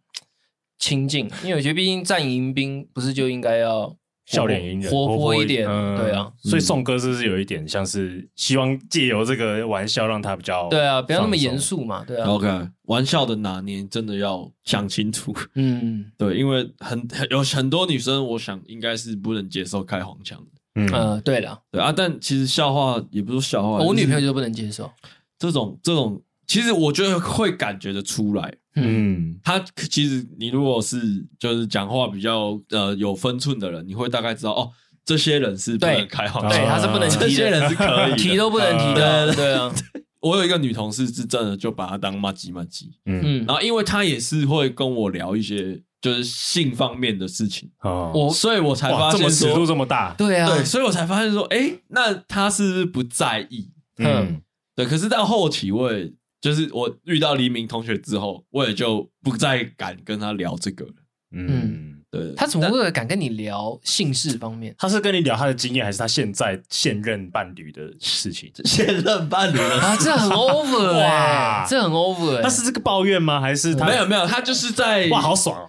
[0.79, 1.31] 亲近。
[1.42, 3.96] 因为我觉得毕竟站迎宾不是就应该要。
[4.27, 12.29] 笑脸迎人，活泼一点，嗯对啊，所以宋哥是不是有一点像是希望借由这个玩笑让他比较对啊，不要那么严肃嘛，对啊。
[12.29, 24.91] OK，玩笑的拿捏真的要想清楚，嗯，对，因为很有很多女生，我想应该是不能接受开黄腔的，嗯，对了，对啊，但其实笑话也不是笑话，我女朋友就不能接受。
[25.39, 28.55] 这种这种，其实我觉得会感觉得出来。
[28.77, 29.59] 嗯，他
[29.89, 30.99] 其实你如果是
[31.39, 34.71] 就是讲话比较呃有分寸的人，你会大概知道哦，
[35.05, 39.73] 这些人是不能开黄腔，对，他是不能提的，这些人是可以提都不能提的，对啊。
[40.21, 53.71] 我有一个女同事是真的就把他当妈吉妈吉，嗯，然后因为她也是会跟我聊一些就是性方面的事情，哦，我所以我才发现说尺度这么大，对啊，对，所以我才发现说，哎，那她是不是不在意？
[53.99, 54.41] 嗯，
[54.75, 56.11] 对，可是到后期我也。
[56.45, 60.93] 就是我遇到黎明同学之后，我也就不再敢跟他聊这个了。
[61.33, 62.35] 嗯，对。
[62.37, 64.75] 他怎么会敢跟你聊姓氏方面？
[64.77, 68.53] 他是跟你聊他的经验，还是他现在现任伴侣的事情？
[68.67, 72.43] 现任伴侣的啊，这很 over 哇，这很 over。
[72.43, 73.41] 他是这个抱怨吗？
[73.41, 74.27] 还是他没有没有？
[74.27, 75.69] 他就是在哇，好爽哦！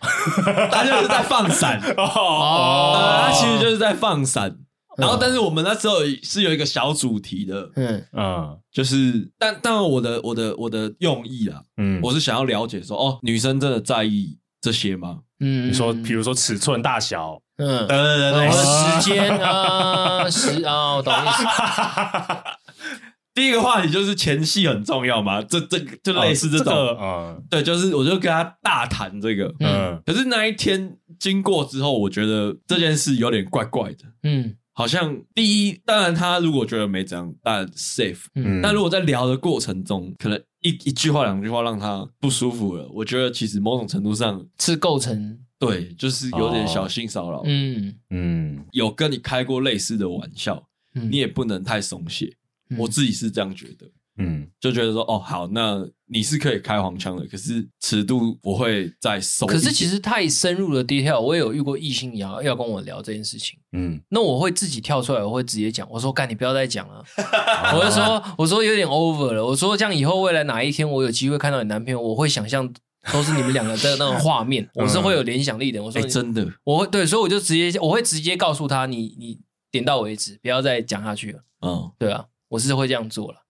[0.73, 4.57] 他就是在放闪 哦，他其实就是在放闪。
[4.97, 8.05] 然后，但是我们那时候是有一个小主题的，嗯。
[8.13, 15.19] 嗯，就是，但当然我的我的我的用意啊，嗯，我是想要了解说，哦，女生真的在意这些吗？
[15.39, 21.43] 嗯，你说，比如说尺寸大小，嗯，对对对，时间啊，时啊，我懂意思。
[23.35, 34.05] 第一个话题就是前戏很重要嘛，这这就类似这种，嗯，对，就是我就跟他大谈这个，嗯，可是那一天经过之后，我觉得这件事有点怪怪的。
[34.23, 34.55] 嗯。
[34.77, 38.25] 好像第一，当然他如果觉得没怎样，当然 safe。
[38.35, 47.41] 嗯，但如果在聊的过程中，可能一一句话、两句话让他不舒服了，我觉得其实某种程度上是构成对，就是有点小性骚扰。
[47.45, 50.61] 嗯嗯，有跟你开过类似的玩笑，
[50.95, 52.35] 嗯、你也不能太松懈。
[52.69, 53.89] 嗯、我自己是这样觉得。
[54.17, 59.47] 嗯，就觉得说哦，好，那你是可以开黄腔的，可是尺度我会再收。
[59.47, 63.57] 可是其实太深入的 detail，我也有遇过异性要要跟我聊这件事情。
[63.71, 67.03] 嗯，那我会自己跳出来，我会直接讲，我说干，你不要再讲了。
[67.75, 69.43] 我就说，我说有点 over 了。
[69.43, 72.71] 我说这样以后未来哪一天我有机会看到你男朋友，我会想象
[73.11, 75.81] 都是你们两个的那种画面， 我是会有联想力的。
[75.81, 79.39] 我说、欸、真的，我会对，所以我就直接我会直接告诉他，你你
[79.71, 81.39] 点到为止，不要再讲下去了。
[81.61, 83.44] 嗯，对啊，我是会这样做了。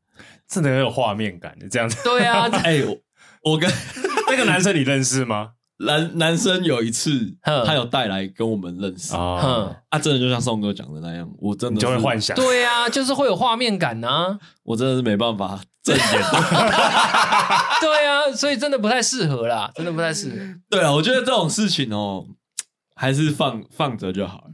[0.48, 1.98] 真的很有画面感的这样子。
[2.04, 2.82] 对啊， 哎，
[3.44, 3.72] 我跟
[4.30, 5.52] 那个男生你认识吗？
[5.80, 12.34] 男男生有一次，他有带来跟我们认识啊，啊，真的就像宋哥讲的那样，我真的就会幻想。
[12.38, 14.40] 对啊，就是会有画面感啊。
[14.64, 16.06] 我真的是没办法正眼。
[17.82, 20.38] 对啊，所以真的不太适合啦，真的不太适合。
[20.70, 22.26] 对啊，我觉得这种事情哦，
[22.96, 24.52] 还是放放着就好了。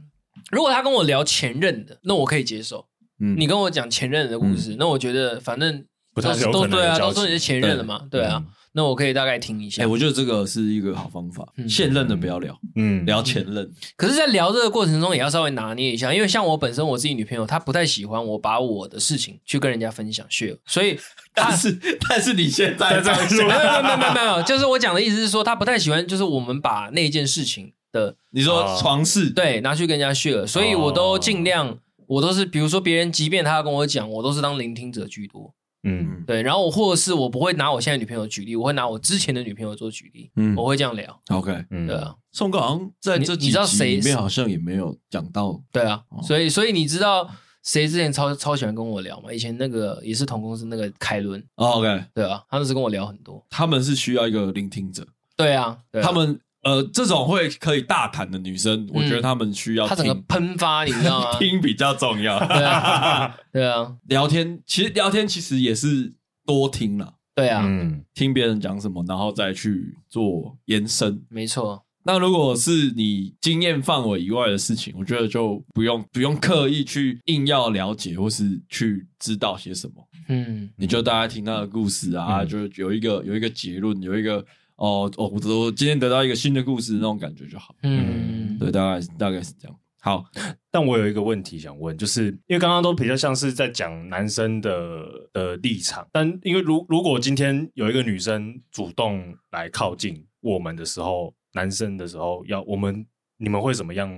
[0.50, 2.88] 如果他跟我聊前任的，那我可以接受。
[3.22, 8.22] 嗯，你跟我讲前任的故事，那我觉得反正都都对啊，都说你是前任了嘛，对。
[8.22, 8.42] 啊，
[8.74, 9.82] 那我可以大概听一下。
[9.82, 13.70] 哎，我觉得这个是一个好方法，现任的不要聊，嗯，聊前任。
[13.96, 20.98] 可是，在聊这个过程中，也要稍微拿捏一下，因为像我本身我自己女朋友，她不太喜欢我把我的事情去跟人家分享 share，所以，
[21.34, 31.78] 但是但是你现在这样说，没有没有没有没有，就是我讲的意思是说，她不太喜欢，就是我们把那件事情的，你说床事，对，拿去跟人家 share，所以我都尽量。
[32.12, 35.54] 我都是，比如说别人，即便他要跟我讲，我都是当聆听者居多。
[35.84, 36.42] 嗯，对。
[36.42, 40.30] 然后我或者是我不会拿我现在女朋友举例，我会拿我之前的女朋友做举例。
[40.36, 41.20] 嗯，我会这样聊。
[41.28, 42.14] OK，嗯，对啊。
[42.32, 45.58] 宋哥好像在这几谁里面好像也没有讲到。
[45.72, 47.28] 对啊，所以所以你知道
[47.62, 49.32] 谁之前超超喜欢跟我聊吗？
[49.32, 51.42] 以前那个也是同公司那个凯伦。
[51.54, 53.44] OK，对啊，他们是跟我聊很多。
[53.48, 55.06] 他们是需要一个聆听者。
[55.34, 56.38] 对啊，他们。
[56.62, 61.38] 呃，这种会可以大谈的女生，我觉得她们需要她整个喷发，你知道吗？
[61.40, 62.38] 听比较重要。
[62.46, 66.14] 对啊， 对啊，聊天其实聊天其实也是
[66.46, 67.14] 多听了。
[67.34, 71.20] 对啊，嗯，听别人讲什么，然后再去做延伸。
[71.28, 71.84] 没错。
[72.04, 79.94] 那如果是你经验范围以外的事情，我觉得就不用不用刻意去硬要了解或是去知道些什么。
[80.28, 84.44] 嗯，你就大概听他的故事啊，就是有一个有一个结论，有一个。
[84.76, 87.74] 哦哦，我我今天得到一个新的故事，那种感觉就好。
[87.82, 89.78] 嗯，对，大概大概是这样。
[90.00, 90.24] 好，
[90.68, 103.06] 但我有一个问题想问，就是因为刚刚都比较像是在讲男生的的立场，但因为如如果今天有一个女生主动来靠近我们的时候，男生的时候要我们
[103.36, 104.12] 你们会怎么样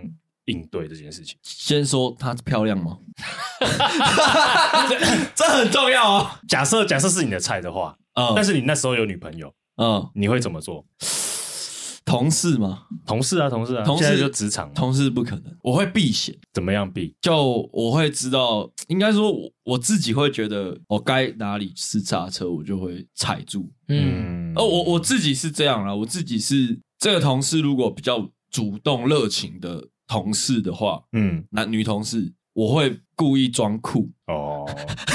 [0.47, 1.37] 应对这件事情？
[1.43, 2.99] 先说她漂亮吗？
[5.35, 6.31] 这很重要哦。
[6.49, 9.53] 假设假设是你的菜的话，嗯，但是你那时候有女朋友。
[9.76, 10.84] 嗯，你会怎么做？
[12.04, 12.82] 同事吗？
[13.06, 15.44] 同事啊，同事啊，同事就职场，同事不可能。
[15.62, 17.14] 我会避险，怎么样避？
[17.22, 19.32] 就我会知道，应该说
[19.64, 23.72] 我自己会觉得，我该哪里是刹车，我就会踩住。
[23.88, 32.32] 嗯，哦我我自己是这样啦，我自己是这个同事，如果比较主动热情的同事的话，嗯，男女同事。
[32.55, 34.64] 我会故意装酷哦，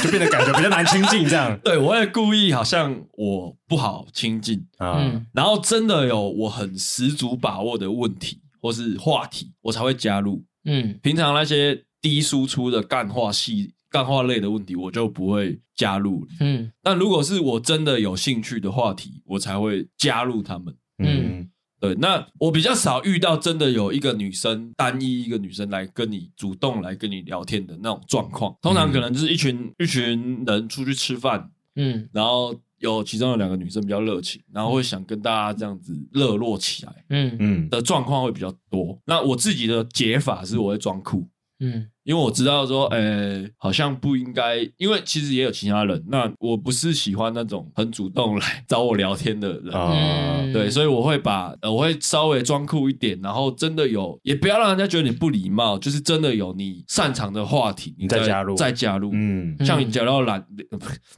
[0.04, 1.58] 就变得感觉比较难亲近这样。
[1.64, 10.44] 对，我会故意好像我不好亲近啊，嗯、然后真的有我很十足把握的问题或是话题，我才会加入。
[10.66, 16.28] 嗯，平常那些低输出的干话系、干话类的问题，我就不会加入。
[16.42, 20.76] 嗯，但如果是我真的有兴趣的话题，我才会加入他们。
[20.98, 21.50] 嗯。
[21.80, 37.36] 对，那我比较少遇到真的有一个女生，单一一个女生来跟你主动来跟你聊天的那种状况，通常可能就是一群一群人出去吃饭，嗯，然后有其中有两个女生比较热情，然后会想跟大家这样子热络起来，嗯。
[37.40, 39.00] 嗯的状况会比较多。
[39.06, 41.28] 那我自己的解法是我会装酷，
[41.60, 41.88] 嗯。
[42.04, 46.04] 因为我知道说，诶，好像不应该，因为其实也有其他人。
[46.08, 60.44] 那我不是喜欢那种很主动来 找我聊天的人，嗯、对，所以我会把，我会稍微装酷一点，然后真的有，也不要让人家觉得你不礼貌，就是真的有你擅长的话题，你再加入，再加入，嗯，像你讲到懒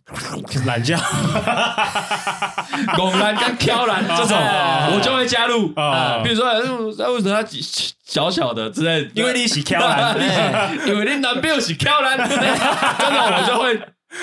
[0.65, 0.98] 懒觉，
[2.96, 6.22] 拱懒跟挑懒这种，我就会加入啊。
[6.24, 6.52] 比如说，
[7.13, 7.48] 为什么他
[8.04, 10.17] 小小的之类，因为你是挑懒。
[10.88, 13.80] 因为你男朋友是漂亮，真的我就会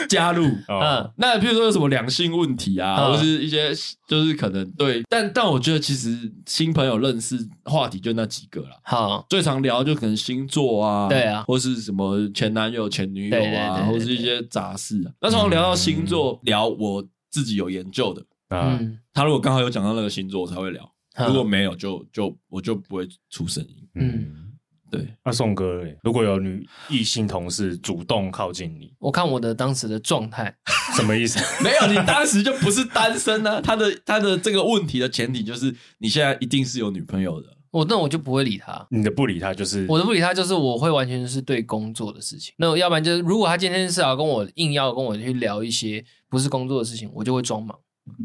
[0.09, 0.45] 加入。
[0.69, 3.71] 嗯，那譬如说有什么两性问题啊，或是一些
[4.07, 8.81] 就是可能对，但但我觉得其实新朋友认识话题就那几个了。
[8.83, 15.13] 好，最常聊就可能星座啊，对啊，或是什么前男友、前女友啊，或是一些杂事啊。
[15.21, 18.79] 那从聊到星座，聊我自己有研究的啊，
[19.15, 20.91] 他如果刚好有讲到那个星座，我才会聊。
[21.27, 23.89] 如果没有，就就我就不会出声音。
[23.97, 24.48] 嗯，
[24.91, 25.07] 对。
[25.25, 30.55] 那宋哥，如果有女异性同事主动靠近你，我看我的当时的状态，
[30.97, 31.39] 什么意思？
[31.63, 33.61] 没有，你当时就不是单身呢、啊。
[33.61, 37.49] 他的他的这个问题的前提就是你现在一定是有女朋友的。
[37.71, 38.87] 我那我就不会理他。
[38.91, 42.55] 你的不理他就是我的不理他，就是我会完全是对工作的事情。
[42.57, 47.79] 那要不然就是，如果他今天是要跟我硬要跟我去聊一些不是工作的事情，我就会装忙。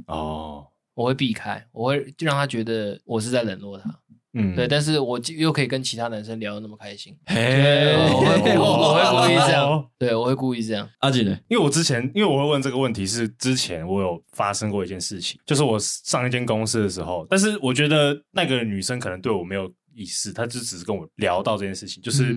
[0.08, 0.68] 哦。
[0.96, 3.90] 我会避开，我会就让他觉得我是在冷落他，
[4.34, 10.90] 嗯，对，但是我又可以跟其他男生聊得那么开心，嘿，我会我会故意这样，对，我会故意这样。
[11.00, 11.38] 阿锦呢？
[11.48, 22.36] 因为我之前，因为我会问这个问题，是之前我有发生过一件事情，就是我上一间公司的时候，但是我觉得那个女生可能对我没有意思，她就只是跟我聊到这件事情，就是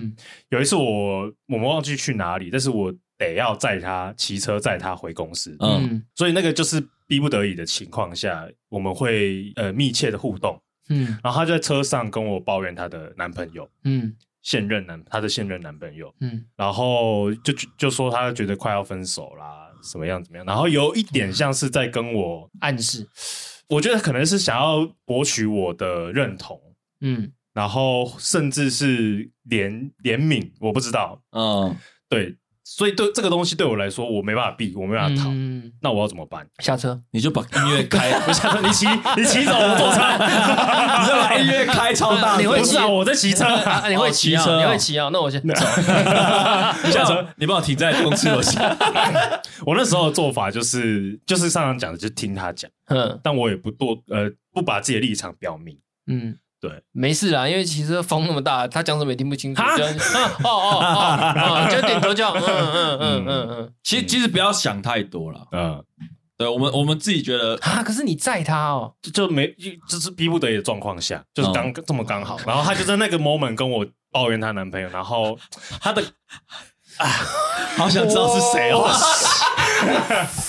[0.49, 6.85] 有一次我我们忘记去哪里，但是我得要载她骑车载她回公司，嗯，所以那个就是。
[7.09, 23.07] 逼不得已的情况下，我们会呃密切的互动，嗯，然后她在车上跟我抱怨她的男朋友，嗯，现任男她的现任男朋友，嗯，然后就就说她觉得快要分手啦，什么样怎么样，然后有一点像是在跟我暗示，
[23.69, 26.59] 我觉得可能是想要博取我的认同，
[27.01, 31.75] 嗯，然后甚至是怜怜悯，我不知道，嗯，
[32.09, 32.35] 对。
[32.69, 35.29] 所以对这个东西对我来说，我没办法避，我没办法逃。
[35.29, 36.45] 嗯、那我要怎么办？
[36.59, 38.19] 下车，你就把音乐开。
[38.27, 40.01] 不下车，你骑，你骑走，我坐车。
[40.99, 42.37] 你就把音乐开超大。
[42.37, 42.85] 你会骑啊？
[42.85, 43.45] 我在骑车。
[43.89, 44.59] 你会骑车？
[44.59, 45.09] 你会骑啊？
[45.13, 45.47] 那我先走。
[46.83, 48.77] 你 下车，你帮我停在公司楼下。
[49.65, 52.69] 我那时候的做法就是，就是上场讲的，就听他讲。
[52.87, 55.79] 嗯，但我也不多，呃，不把自己的立场表明。
[56.07, 56.37] 嗯。
[56.59, 59.61] 对，没事啦，因为其实风那么大，他讲什么也听不清楚。
[59.61, 59.77] 哈？
[59.77, 59.89] 就哦
[60.43, 60.81] 哦
[61.37, 63.73] 哦，就点头叫，嗯嗯嗯嗯嗯。
[63.83, 65.83] 其实其实不要想太多了，嗯，
[66.37, 69.47] 对我们我们自己觉得啊，可是你载他哦，就就没
[69.87, 75.37] 就是逼不得已的状况下，就是刚这么刚好，然后他就在那个 moment 跟我抱怨她男朋友，然后
[75.79, 76.01] 她的
[76.97, 77.07] 啊，
[77.77, 78.89] 好想知道是谁哦。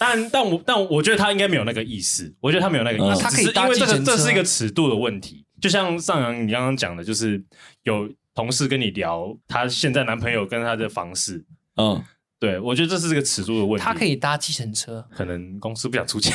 [0.00, 5.44] 但但我但我觉得他应该没有那个意思，我觉得他没有那个意思，他可以因为这个这是一个尺度的问题。
[5.60, 7.44] 就像上扬你刚刚讲的，就是
[7.82, 11.44] 有同事跟你聊他现在男朋友跟他的房事，
[11.76, 12.02] 嗯。
[12.38, 13.84] 对，我觉得这是这个尺度的问题。
[13.84, 16.34] 他可以搭计程车，可能公司不想出钱。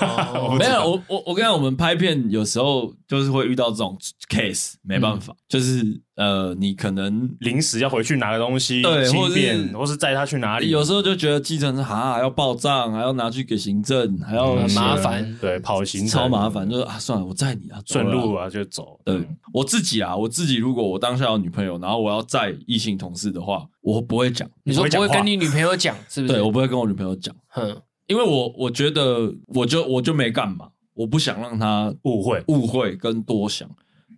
[0.58, 3.96] 没有，我我我跟你讲，我们拍片有时候就是会遇到这种
[4.28, 5.82] case，没办法，就是
[6.16, 10.70] 呃，你可能临时要回去拿个东西，对，或是或是载他去哪里。
[10.70, 16.68] 有时候就觉得计程车哈要报账，还要拿去给行政，还要很麻烦，对，跑行超麻烦。
[16.68, 18.98] 就是啊，算了，我载你啊，顺路啊就走。
[19.04, 23.66] 对，我自己啊，我自己如果我当下有女朋友，然后我要载异性同事的话。
[23.82, 26.34] 我不会讲，你说不会跟你女朋友讲，是不是？
[26.34, 27.76] 对，我不会跟我女朋友讲，哼，
[28.12, 33.66] 因为我我觉得我就我就没干嘛，我不想让他误会误会跟多想，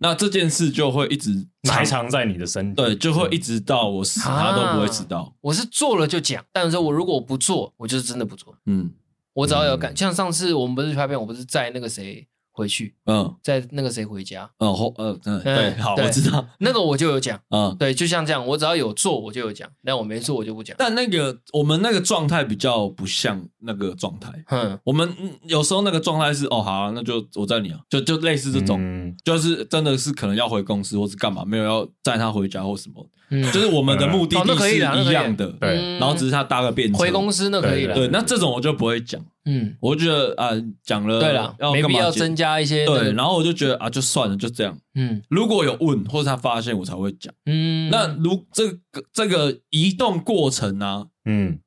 [0.01, 5.33] 那这件事就会一直埋藏在你的身体，对，就会一直到我死，他都不会知道。
[5.39, 8.53] 我是做了就讲，但是我如果我不做，我就是真的不做。
[8.65, 8.91] 嗯，
[9.31, 12.27] 我只要有感，像上次我们不是去拍片，我不是在那个谁。
[12.55, 20.73] 回去，嗯，在那个谁回家，嗯，后，嗯，嗯，对，好，我知道那个我就有讲，嗯，对，就像这样，我只要有做我就有讲，但我没做我就不讲。
[20.79, 25.13] 但那个我们那个状态比较不像那个状态，嗯，我们
[25.47, 39.21] 有时候那个状态是，哦，好，那就我载你啊，就就类似这种，就是真的是可能要回公司或是干嘛，没有要载他回家或什么，嗯，就是我们的目的地是一样的，对，然后只是他搭个便车回公司那可以了，对，那这种我就不会讲。
[39.45, 40.49] 嗯，我觉得啊，
[40.83, 42.85] 讲了，对了，没必要增加一些。
[42.85, 44.75] 对，然后我就觉得啊，就算了，就这样。
[44.95, 47.33] 嗯，如果有问或者他发现，我才会讲。
[47.45, 51.07] 嗯，那如这个这个移动过程呢？
[51.25, 51.59] 嗯，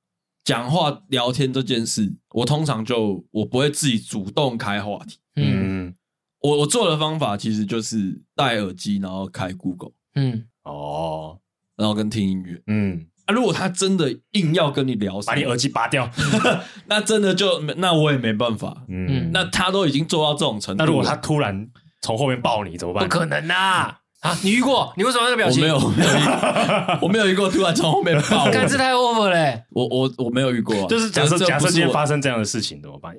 [0.44, 5.18] 讲话聊天这件事，我通常就我不会自己主动开话题。
[5.36, 5.94] 嗯，
[6.40, 9.92] 我我做的方法其实就是戴耳机，然后开 Google。
[10.14, 11.38] 嗯，哦，
[11.76, 12.60] 然后跟听音乐。
[12.66, 13.06] 嗯。
[13.28, 16.08] 啊，如果他真的硬要跟你聊，把你耳机拔掉，
[16.88, 18.74] 那真的就那我也没办法。
[18.88, 21.68] 嗯，那他都已经做到这种程度，那如果他突然
[22.00, 23.04] 从后面抱你怎么办？
[23.04, 23.94] 不可能呐！
[24.20, 24.92] 啊，你遇过？
[24.96, 25.62] 你为什么那个表情？
[25.62, 28.50] 我没有，没有遇， 我没有遇过突然从后面抱我。
[28.50, 29.62] 干这太 over 了。
[29.70, 33.14] 我我我没有遇过，就是假设假设今天发生这样的事情怎么办？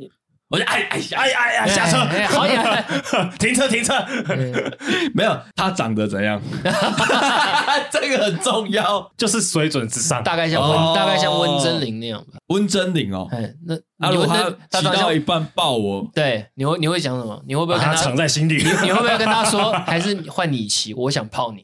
[0.50, 1.98] 我就哎哎哎哎哎下车，
[2.36, 2.86] 好呀，
[3.38, 3.94] 停车停车。
[5.14, 6.42] 没有，他长得怎样？
[7.92, 12.40] 这个很重要，就是水准之上，大概像温，大概像温真菱那样吧。
[12.48, 13.54] 温真菱哦，哎，
[14.00, 14.26] 那你会
[14.72, 17.40] 他骑到一半抱我，对，你会你会讲什么？
[17.48, 18.56] 你会不会跟他藏在心里？
[18.64, 20.96] 你你会不会跟他说，还是换你骑？
[20.96, 21.64] 我想泡你。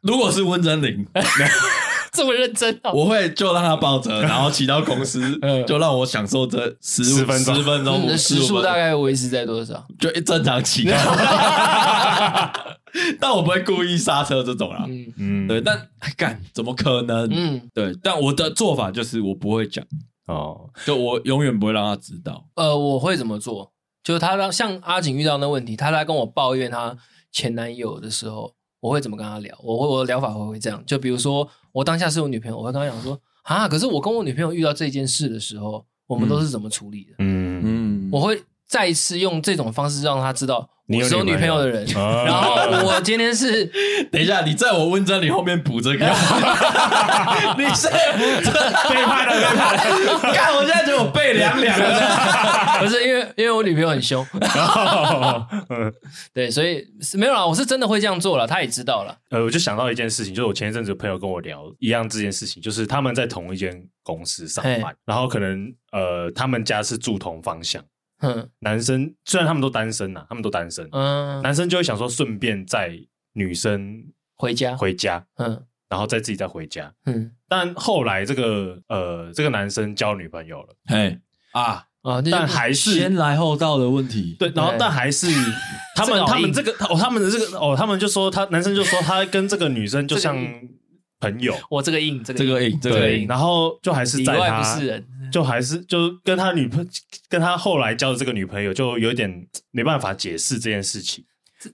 [0.00, 1.06] 如果是温真菱。
[2.14, 5.20] 这么认真，我会就让他抱着， 然后骑到公司，
[5.66, 8.16] 就让我享受这十十分钟，十分钟。
[8.16, 9.84] 时速大概维持在多少？
[9.98, 10.88] 就一正常骑。
[13.18, 14.84] 但我不会故意刹车这种啦。
[14.88, 17.28] 嗯嗯，对，但干怎么可能？
[17.32, 19.84] 嗯，对，但我的做法就是我不会讲
[20.28, 22.44] 哦，就我永远不会让他知道。
[22.54, 23.72] 呃，我会怎么做？
[24.04, 26.96] 就他让像阿景遇到那问题，他来跟我抱怨他
[27.32, 28.54] 前男友的时候。
[28.84, 29.56] 我会怎么跟他聊？
[29.62, 37.14] 我会我的疗法会会这样，就比如说我当下是我女朋友，我会跟她讲说啊，可是我跟我女朋友遇到这件事的时候，我们都是怎么处理的？
[37.18, 40.70] 嗯嗯，我会再一次用这种方式让她知道。
[40.86, 41.58] 你是有女朋友。
[41.58, 42.54] 的人，然后
[42.86, 43.64] 我今天是，
[44.10, 46.04] 等一下，你在我温真菱后面补这个，
[47.56, 54.26] 你是背叛了，背叛了，看我现在觉得我背凉凉的， 不是因为因为我女朋友很凶，
[56.32, 56.84] 对，所以
[57.16, 59.16] 没有啦，我是真的会这样做了，他也知道了。
[59.30, 63.72] 呃，我就想到一件事情，就是我前一阵子朋友跟我聊一样这件事情，就是他们在同一间
[64.02, 67.82] 公司上班，然后可能呃他们家是住同方向。
[68.24, 70.88] 嗯，男生虽然他们都单身呐，他们都单身。
[70.92, 72.98] 嗯，男生就会想说，顺便载
[73.34, 74.02] 女生
[74.36, 75.24] 回家，回家。
[75.36, 76.92] 嗯，然后再自己再回家。
[77.06, 80.74] 嗯，但后来这个呃，这个男生交女朋友了。
[80.86, 81.18] 嘿
[81.52, 82.22] 啊啊！
[82.30, 84.36] 但还是先来后到的问题。
[84.38, 85.26] 对，然后但还是
[85.94, 90.36] 他们他们这个哦，他们的这个哦，他们就说他男生就说他跟这个女生就像
[91.20, 91.54] 朋友。
[91.70, 93.26] 我这个硬，这个这个硬，这个硬。
[93.28, 94.78] 然后就还是在他。
[95.34, 96.88] 就还是就跟他女朋友，
[97.28, 99.28] 跟他后来交的这个女朋友，就有点
[99.72, 101.24] 没办法解释这件事情。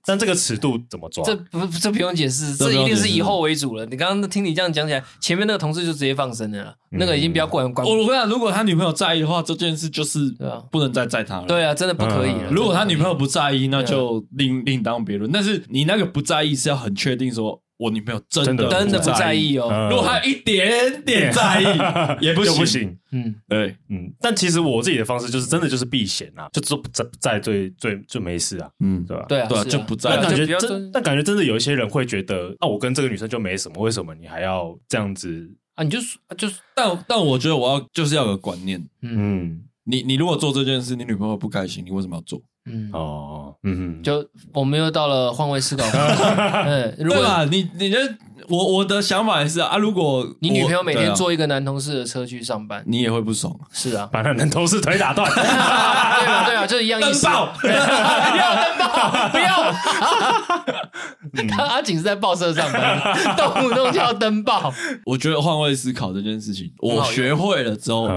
[0.07, 1.23] 但这个尺度怎么抓？
[1.23, 3.85] 这不这不用解释，这一定是以后为主了。
[3.85, 7.87] 你刚刚听你这样讲起来，前面那个同事就直接放生了，那个已经比较管管。
[7.87, 10.35] 我跟你讲，如果他女朋友在意的话，这件事就是
[10.73, 11.47] 不能再载他了。
[11.47, 12.51] 对啊，真的不可以了。
[12.51, 15.31] 如果他女朋友不在意，那就另另当别论。
[15.31, 17.63] 但是你那个不在意是要很确定说。
[17.81, 21.65] 我女朋友真的真的不在意哦，如果她有一点点在意，
[22.23, 22.55] 也不行。
[22.59, 22.99] 不行。
[23.13, 29.25] 嗯，对，嗯，但其实我自己的方式就是真的就是避嫌啊，就不在在最最就没事啊，嗯，对吧？
[29.27, 30.11] 对啊，对啊，就不在。
[30.11, 35.83] 但感觉真，但感觉真的有一些人会觉得，那我跟这个女生就没什么，为什么你还要这样子啊？
[35.83, 42.41] 你就是就是，但但我觉得我要就是要有个观念，嗯，你你如果做这件事，你女朋友不开心，你为什么要做？
[42.67, 45.85] 嗯哦，嗯，就我们又到了换位思考。
[46.67, 47.99] 嗯，如果你你的
[48.49, 53.55] 我我的想法也是啊，如果你女朋友每天坐一个男同事的车去上班，你也会不爽。
[53.73, 55.29] 是啊，把那男同事腿打断。
[55.33, 57.23] 对啊，对啊，就是一样意思。
[57.27, 59.75] 登报，不要登报，不要。
[61.49, 63.01] 他阿景是在报社上班，
[63.37, 64.73] 动不动就要登报。
[65.07, 68.09] 我觉得换位思考这件事情，我学会了之后，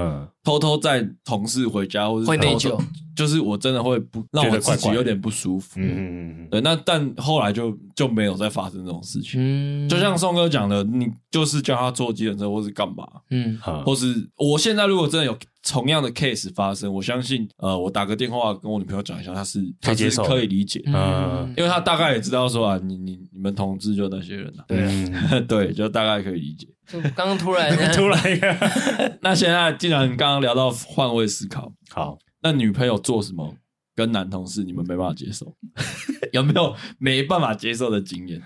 [0.43, 2.77] 偷偷载同事回家或者会内疚。
[3.15, 15.37] 就是我真的会不让我自己有点不舒服，嗯嗯嗯，对，那但后来就就没有再发生这种事情，嗯，就像宋哥讲的，你就是叫他坐计程车或是干嘛，嗯，或是我现在如果真的有
[15.69, 26.67] 同样的 case 发生，我相信，呃，我打个电话跟我女朋友讲一下，他是他是可以理解，嗯，因为他大概也知道说啊，你你你们同志就那些人啊，对 对，就大概可以理解。
[27.15, 28.19] 刚刚突然 突然。
[28.29, 32.17] 一个，那现在既然刚刚聊到换位思考，好。
[32.43, 33.55] 那女朋友做什么
[33.95, 35.55] 跟男同事你们没办法接受？
[36.33, 38.41] 有没有没办法接受的经验？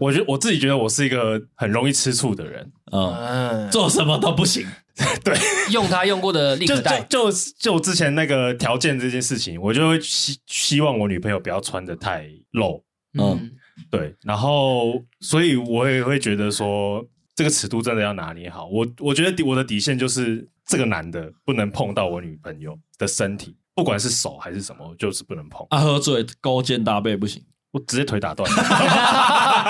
[0.00, 4.66] 我觉得我自己觉得我是一个很容易吃醋的人，嗯，做什么都不行。
[5.24, 5.34] 对，
[5.70, 12.82] 用他用过的立可带，就就就之前那个条件这件事情，我就会希希望我女朋友不要穿的太露，
[13.18, 13.52] 嗯，
[13.90, 17.04] 对，然后所以我也会觉得说
[17.40, 18.66] 这个尺度真的要拿捏好。
[18.66, 20.46] 我我觉得我的底线就是。
[20.66, 25.66] 这个男的不能碰到我女朋友的身体，不管是手还是什么，就是不能碰。
[25.70, 28.48] 啊，喝醉勾肩搭背不行，我直接腿打断。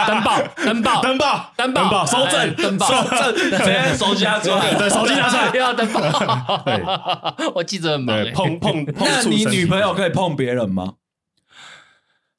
[0.06, 6.62] 登报，登报，登报，登报，收证，登报，收证，直接 手机拿出来，对，手机拿出来， 又要登报。
[6.66, 8.22] 对，我记得很忙。
[8.34, 10.96] 碰碰碰，那你女朋友可以碰别人吗？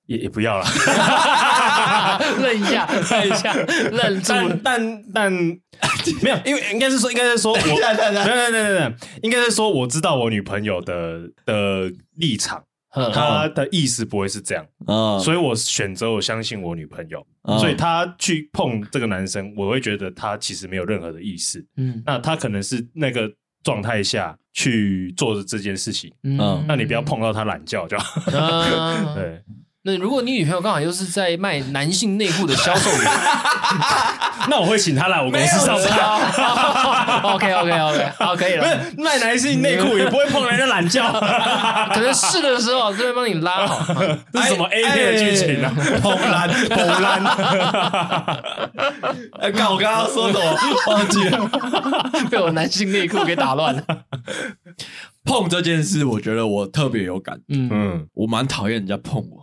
[0.06, 0.66] 也也不要了，
[2.42, 3.54] 愣一下，愣一下，
[3.92, 4.34] 愣住。
[4.64, 5.32] 但但
[6.22, 12.64] 没有，因为应该是说，应该是说，我， 对对对对对，应该是说，我知道我女朋友的的立场，
[13.14, 14.66] 她的意思不会是这样，
[15.20, 17.26] 所以我选择我相信我女朋友，
[17.60, 23.30] 所以他去碰这个男生，我会觉得他其实没有任何的意思，嗯，那他可能是那个
[23.64, 26.38] 状态下去做的这件事情，嗯，
[26.68, 29.42] 那你不要碰到他懒觉就好，对。
[29.84, 33.02] 那如果你女朋友刚好又是在卖男性内裤的销售员，
[34.48, 35.88] 那我会请她来我公司上班。
[37.24, 38.64] OK OK OK，好，可以了。
[38.64, 41.02] 不是卖男性内裤也不会碰人家懒觉，
[41.94, 43.84] 可能试的时候就会帮你拉好。
[44.32, 45.74] 这是什么 A 片的剧情啊？
[46.00, 47.24] 碰烂碰烂。
[49.42, 50.58] 哎，看我刚刚说什么？
[50.88, 51.50] 忘记了，
[52.30, 53.84] 被我男性内裤给打乱了。
[55.26, 57.40] 碰这件事，我觉得我特别有感。
[57.50, 59.41] 嗯嗯，我蛮讨厌人家碰我。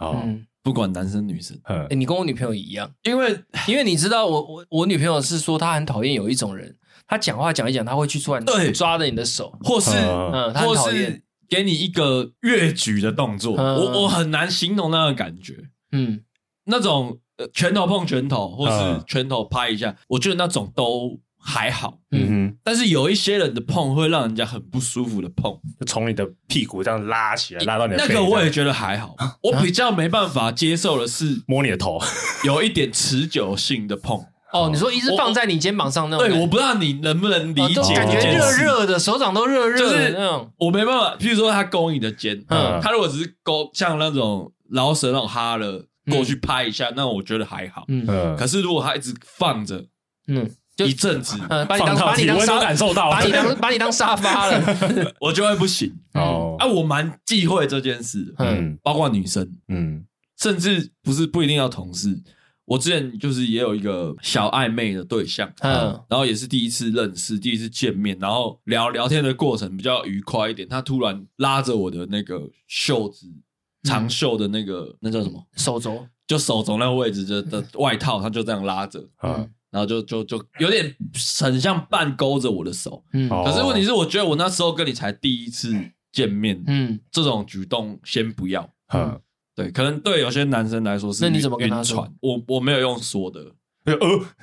[0.00, 0.22] 哦，
[0.62, 3.38] 不管男生女生，哎，你跟我女朋友一样，因为
[3.68, 6.76] 因为你知道，我我我女朋友是说她很讨厌有一种人，
[7.06, 15.56] 她讲话讲一讲，她会去突然抓着你的手，或是嗯，或是给你一个越举的动作，我我很难形容那个感觉，
[15.92, 16.20] 嗯，
[16.64, 17.18] 那种
[17.52, 21.20] 拳头碰拳头，或是拳头拍一下，我觉得那种都。
[21.42, 22.28] 还好，嗯。
[22.28, 28.04] 哼，但是有一些人的碰会让人家很不舒服的碰，就从你的屁股这样拉起来，拉到你的。
[28.06, 31.98] 那个我也觉得还好，我比较没办法接受的是摸你的头，
[32.44, 34.24] 有一点持久性的碰。
[34.52, 36.28] 哦，你说一直放在你肩膀上那种？
[36.28, 40.52] 对，我不知道你能不能理解，感觉热热的，手掌都热热的那种。
[40.58, 47.84] 我没办法，譬如说他勾你的肩，嗯，他如果只是勾像那种老舌那种哈了过去拍一下，那我觉得还好。
[47.86, 49.84] 嗯，可是如果他一直放着，
[50.26, 50.50] 嗯。
[50.86, 51.36] 一阵子，
[51.68, 56.56] 把你当把你当沙感受到，把你当把你当沙发了， 我就会不行哦。
[56.58, 60.04] 啊，我蛮忌讳这件事，嗯，包括女生，嗯，
[60.38, 62.22] 甚至不是不一定要同事。
[62.66, 70.68] 我之前就是也有一个小暧昧的对象，嗯，然后也是第一次认识，第一次见面，然后聊聊天的过程比较愉快一点。
[70.68, 73.26] 他突然拉着我的那个袖子，
[73.82, 75.44] 长袖的那个那叫什么？
[75.56, 79.50] 手肘，就手肘那个位置的的外套，他就这样拉着，嗯。
[79.70, 80.94] 然后就就就有点
[81.40, 85.72] 很像半勾着我的手，嗯，可是问题是，我觉得我那时候跟你才第一次
[86.10, 89.20] 见面，嗯，这种举动先不要，嗯，
[89.54, 92.12] 对，可能对有些男生来说是，那你怎么跟他传？
[92.20, 93.40] 我我没有用说的，
[93.84, 93.96] 呃，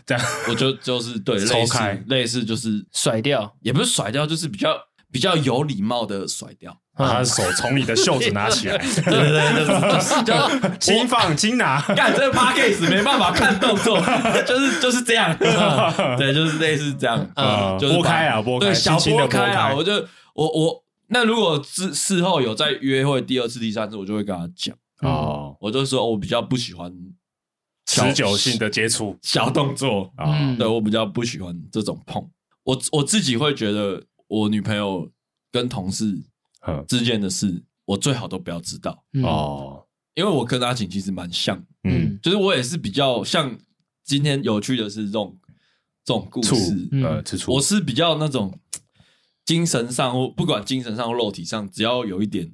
[0.05, 4.77] 这样，我就就是对， 抽开，类似就是甩掉，也不是甩掉，就是比较
[5.11, 6.79] 比较有礼貌的甩掉。
[6.97, 11.79] 把他手从你的袖子拿起来， 对对对，就是 就轻放轻拿。
[11.95, 13.99] 干这个 podcast 没办法看动作，
[14.47, 19.73] 就是就是这样，对，就是类似这样，嗯，拨开啊，拨开，对，小拨开啊。
[19.75, 19.93] 我就
[20.33, 26.91] 我我那如果事事后有再约会第二次、第三次，我就会跟他讲哦，我就说我比较不喜欢
[27.85, 30.25] 持久性的接触、小动作啊，
[30.57, 32.27] 对我比较不喜欢这种碰。
[32.63, 35.07] 我我自己会觉得，我女朋友
[35.51, 36.23] 跟同事。
[36.87, 39.03] 之间的事，我最好都不要知道。
[39.23, 43.57] 哦，因为我跟阿景其实蛮像，嗯，就是我也是比较像。
[44.03, 45.37] 今天有趣的是这种
[46.05, 48.57] 这种故事，呃，我是比较那种
[49.43, 52.49] 精神上或不管精神上或肉体上，只要有一点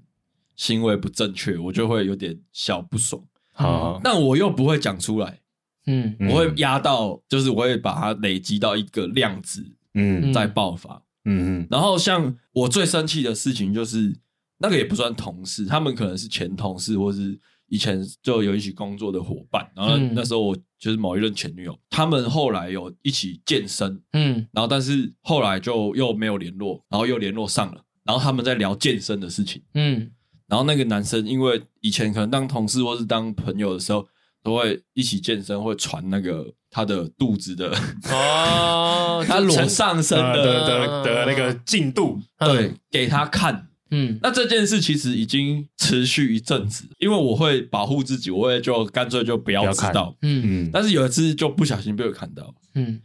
[0.56, 3.24] 行为不正确，我就会有点小不爽。
[3.54, 5.42] 好，但我又不会讲出来，
[5.86, 11.04] 嗯，我会压到，就是我会把它累积到一个量子，嗯，再爆发。
[11.26, 14.16] 嗯嗯，然后像我最生气的事情就是
[14.60, 19.70] 那个也不算同事，他们可能是前同事，或是以前就有一起工作的伙伴。
[19.76, 30.12] 然后那时候我就是某一任前女友，他们后来有一起健身，嗯，然后但是后来就又没有联络，然后又联络上了，然后他们在聊健身的事情，嗯，
[30.48, 34.08] 然后那个男生因为以前可能当同事或是当朋友的时候。
[34.46, 37.70] 都会一起健身，会传那个他的肚子的
[38.12, 43.68] 哦， 他裸上身的的的那个进度，对，给他看。
[43.92, 50.18] 嗯，那这件事其实已经持续一阵子，因为我会保护自己，我也就干脆就不要知道。
[50.24, 52.52] 嗯嗯，但是有一次就不小心被我看到。
[52.74, 53.00] 嗯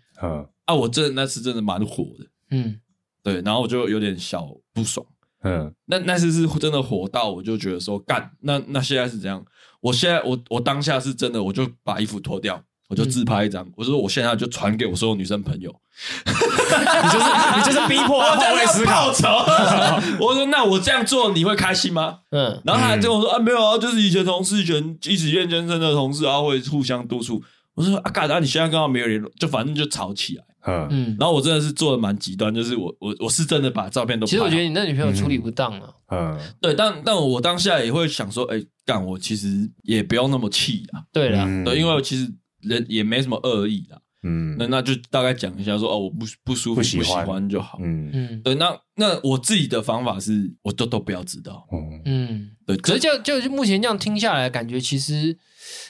[0.64, 2.26] 啊，我真的那次真的蛮火的。
[2.52, 2.80] 嗯，
[3.22, 5.06] 对，然后我就有点小不爽。
[5.42, 9.44] 嗯，那那次是真的火到，我就觉得说干，那那现在是怎样？
[9.80, 15.70] 我现在我我当下是真的，我就把衣服脱掉，我就自拍一张，我说我现在就传给我所有女生朋友，
[16.24, 17.26] 你就是
[17.56, 19.08] 你就是逼迫我换位思考。
[20.18, 22.20] 我说那我这样做你会开心吗？
[22.30, 27.42] 嗯，然后他还跟我说啊没有啊，就是以前同事以前一起练健身的同事啊，会互相督促。
[27.74, 28.40] 我说啊，干啥？
[28.40, 30.44] 你现在刚好没有联络，就反正就吵起来。
[30.90, 34.26] 嗯，然后我真的是做的蛮极端，就是我我我是真的把照片都。
[34.26, 35.94] 其实我觉得你那女朋友处理不当了。
[36.10, 41.00] 嗯，对，但但我当下也会想说，哎，干我其实也不要那么气啊。
[41.12, 42.30] 对了，对，因为其实
[42.60, 44.00] 人也没什么恶意啦。
[44.22, 47.78] 嗯，那那就大概讲一下说，哦，我不不舒服，不喜欢就好。
[47.80, 51.66] 嗯嗯，对，那那我自己的方法是，我都都不要知道。
[52.04, 55.38] 嗯，对，可是就就目前这样听下来，感觉其实。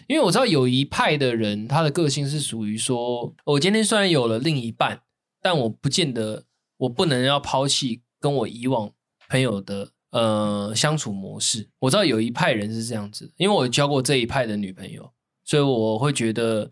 [0.08, 5.02] 因为我知道有一派的人，他的个性是属于说，我今天虽然有了另一半，
[5.40, 6.44] 但我不见得
[6.78, 8.90] 我不能要抛弃跟我以往
[9.28, 11.68] 朋友的呃相处模式。
[11.78, 15.08] 我知道有一派人是这样子，因为我交过这一派的女朋友，
[15.48, 16.68] 所以我会觉得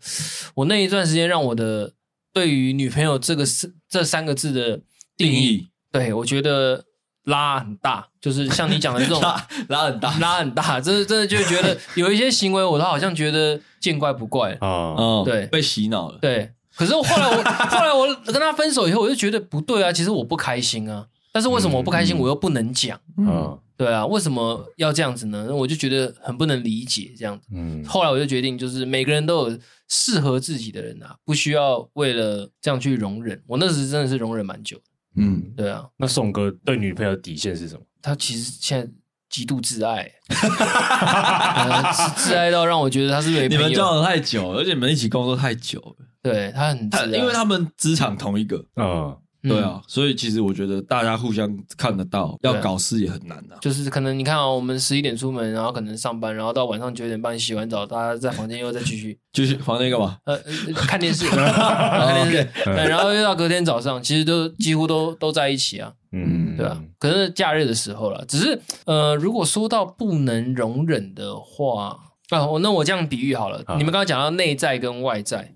[0.53, 1.91] 我那一段时间让我的
[2.31, 3.43] 对于女朋友这个
[3.89, 4.79] 这三个字的
[5.17, 6.83] 定义，定义对我觉得。
[7.27, 9.35] 拉很大，就是像你讲的这种 拉
[9.67, 14.95] 拉很大，拉很大，真的真的就觉得有一些行为，我都好像觉得见怪不怪啊。
[14.97, 16.17] 嗯，对，被洗脑了。
[16.21, 19.91] 对，可是后来我后来我跟他分手以后，我就觉得不对啊。
[19.91, 22.97] 其实我不开心啊，但是为什么我不开心，我又不能讲？
[23.17, 25.53] 嗯，对啊，为什么要这样子呢？
[25.55, 27.47] 我就觉得很不能理解这样子。
[27.53, 33.39] 嗯，后来我就决定，就是每个人都有适合自己的人啊，不需要为了这样去容忍。
[33.45, 34.81] 我那时真的是容忍蛮久。
[35.15, 37.81] 嗯，对啊，那宋哥对女朋友的底线是什么？
[38.01, 38.91] 他其实现在
[39.29, 46.05] 极度自爱，呃、自爱到让我觉得他是没你们交往太久，而且你们一起工作太久了。
[46.23, 49.15] 对他很自爱，因为他们职场同一个，嗯。
[49.47, 53.57] 对啊，所以其实我觉得大家互相看得到，要搞事也很难的。
[53.61, 60.17] 就是可能你看啊，我们十一点出门，然后可能上班，然后到晚上九点半洗完澡，大家在房间又再继续 继续房间干嘛？
[60.25, 60.37] 呃，
[60.75, 65.91] 看电视， 看电视，然后又到隔天早上，其实都几乎都都在一起啊。
[66.11, 66.81] 嗯，对啊。
[66.99, 71.97] 可是假日的时候了，只是呃，如果说到不能容忍的话
[72.29, 75.53] 啊，那我这样比喻好了，你们刚刚讲到内在跟外在。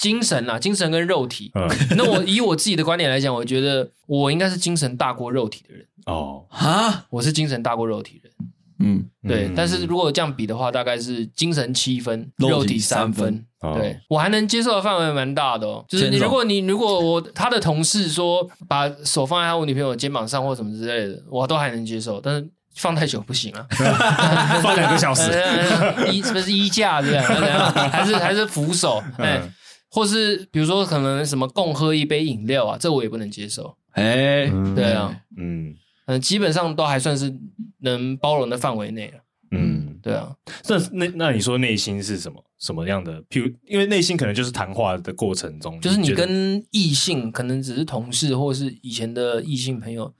[0.00, 1.50] 精神啊，精神跟肉体。
[1.54, 5.84] 嗯、 那我以我自己的观点来讲，我觉得我应该是精神大过肉体的人。
[6.06, 8.52] 哦，啊，我是精神大过肉体的人。
[8.84, 9.48] 嗯，对。
[9.48, 13.44] 嗯、但是如果这样比的话，大概是精神七分，肉体三分。
[13.60, 15.84] 对，哦、我还能接受的范围蛮大的哦。
[15.88, 22.20] 就是你，如果你如果我他的同事说把手放在他我女朋友肩膀上或什么之类的，我都还能接受。
[22.20, 23.64] 但是放太久不行啊，
[24.62, 25.30] 放两个小时，
[26.10, 27.24] 衣是不是衣架这样？
[27.90, 29.02] 还是还是扶手？
[29.18, 29.52] 哎、嗯。
[29.94, 33.76] 或是比如说可能什么共喝一杯饮料啊，这我也不能接受。
[33.90, 35.74] 哎，对啊，嗯
[36.06, 37.30] 嗯，基本上都还算是
[37.80, 39.18] 能包容的范围内了。
[39.50, 40.34] 嗯，对啊。
[40.66, 43.22] 那那那你说内心是什么什么样的？
[43.24, 50.10] 譬如，因为内心可能就是谈话的过程中，就是你跟异性可能只是同事或是以前的异性朋友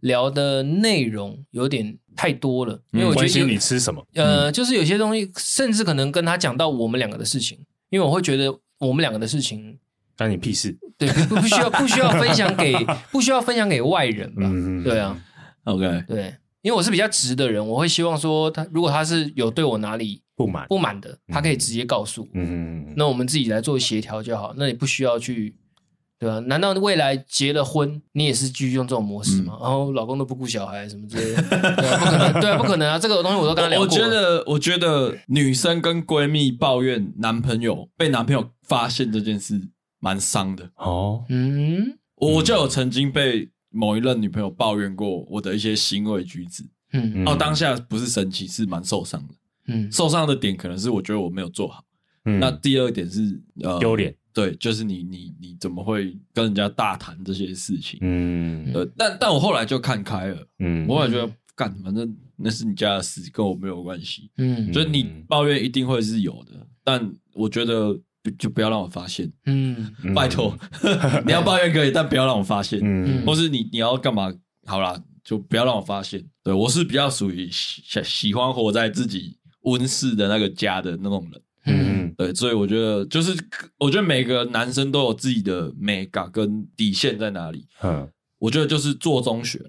[0.00, 2.82] 聊的内容有点太多了。
[2.90, 4.04] 因为我觉得你吃什么？
[4.14, 7.56] 呃，就是有些东西，甚至可能跟他讲到我们两个的事情，
[7.90, 8.58] 因为我会觉得。
[8.88, 9.78] 我们两个的事情，
[10.16, 10.76] 关你屁事。
[10.98, 12.74] 对，不不需要不需要分享给
[13.10, 14.42] 不需要分享给外人吧？
[14.44, 15.18] 嗯、对啊
[15.64, 22.28] ，OK，对，因为我是比较直的人，我会希望说他如果他是有对我哪里不满不满的，他可以直接告诉我。
[22.34, 25.54] 嗯，那我们自己来做协调就好，那你不需要去，
[26.20, 26.38] 对吧、啊？
[26.40, 29.54] 难道未来结了婚，你也是继续用这种模式吗？
[29.58, 31.42] 嗯、然后老公都不顾小孩什么之类的，
[31.82, 32.98] 对啊，不可能，对啊，不可能啊！
[32.98, 33.86] 这个东西我都跟他聊过。
[33.86, 38.48] 我觉得，我觉得女生跟闺蜜抱怨男朋友被男朋友。
[38.70, 39.60] 发现这件事
[39.98, 46.62] 蛮伤的哦，嗯，我就有曾经被某一任女朋友抱怨过我的一些行为举止，
[46.92, 49.34] 嗯，哦，当下不是生气，是蛮受伤的，
[49.66, 51.82] 嗯，受伤的点可能是我觉得我没有做好，
[52.26, 67.98] 嗯，那第二点是呃丢脸，对，就是你你你怎么会跟人家大谈这些事情，嗯，对，但但我后来就看开了，嗯，我后来觉得干，反正那是你家的事，跟我没有关系，嗯，所以你抱怨一定会是有的，但我觉得。
[68.22, 70.54] 就就不要让我发现，嗯，拜托，
[71.24, 74.30] 你要抱怨可以，但不要让我发现，嗯，或是你你要干嘛？
[74.66, 76.22] 好啦，就不要让我发现。
[76.44, 83.32] 对，我是比较属于喜喜欢活在自己温室的那个家的那种人，嗯，对，所以我觉得就是，
[83.78, 88.08] 我觉得每个男生都有自己的美感跟底线在哪里，嗯，
[88.38, 89.60] 我觉得就是做中学，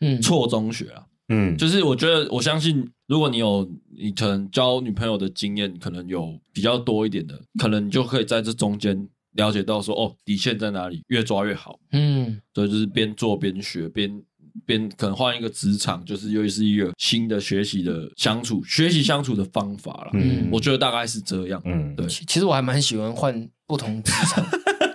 [0.00, 1.04] 嗯，错中学啊。
[1.30, 11.78] 嗯，就是我觉得，我相信，如果你有你可能交女朋友的经验，可能有比较多一点的，可能你就可以在这中间了解到说，哦，底线在哪里，越抓越好。
[11.92, 14.22] 嗯，所以就是边做边学，边
[14.64, 20.10] 边可能换一个职场，就是又是一个新的学习的相处、学习相处的方法了。
[20.14, 21.60] 嗯，我觉得大概是这样。
[21.64, 22.06] 嗯，对。
[22.06, 24.44] 其实我还蛮喜欢换不同职场。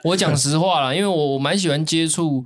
[0.04, 2.46] 我讲实话啦，因为我我蛮喜欢接触、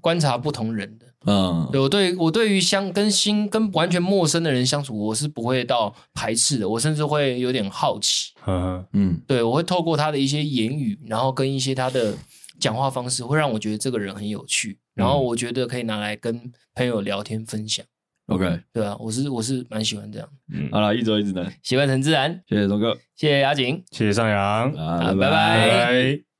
[0.00, 1.06] 观察不同人的。
[1.26, 8.32] 嗯，对，我对我对于相跟新跟完全陌生的人相处，我是不会到排斥的，我甚至会有点好奇。
[8.46, 12.14] 嗯嗯，对，我会透过他的一些言语，然后跟一些他的
[12.60, 17.84] 讲话方式，会让我觉得这个人很有趣，然后我觉得可以拿来跟朋友聊天分享。
[18.26, 20.28] OK，对啊，我是我是蛮喜欢这样。
[20.50, 26.33] 嗯，好了，一周一直能，喜欢陈自然，谢谢东哥，谢谢雅景，谢谢上阳，啊，拜拜。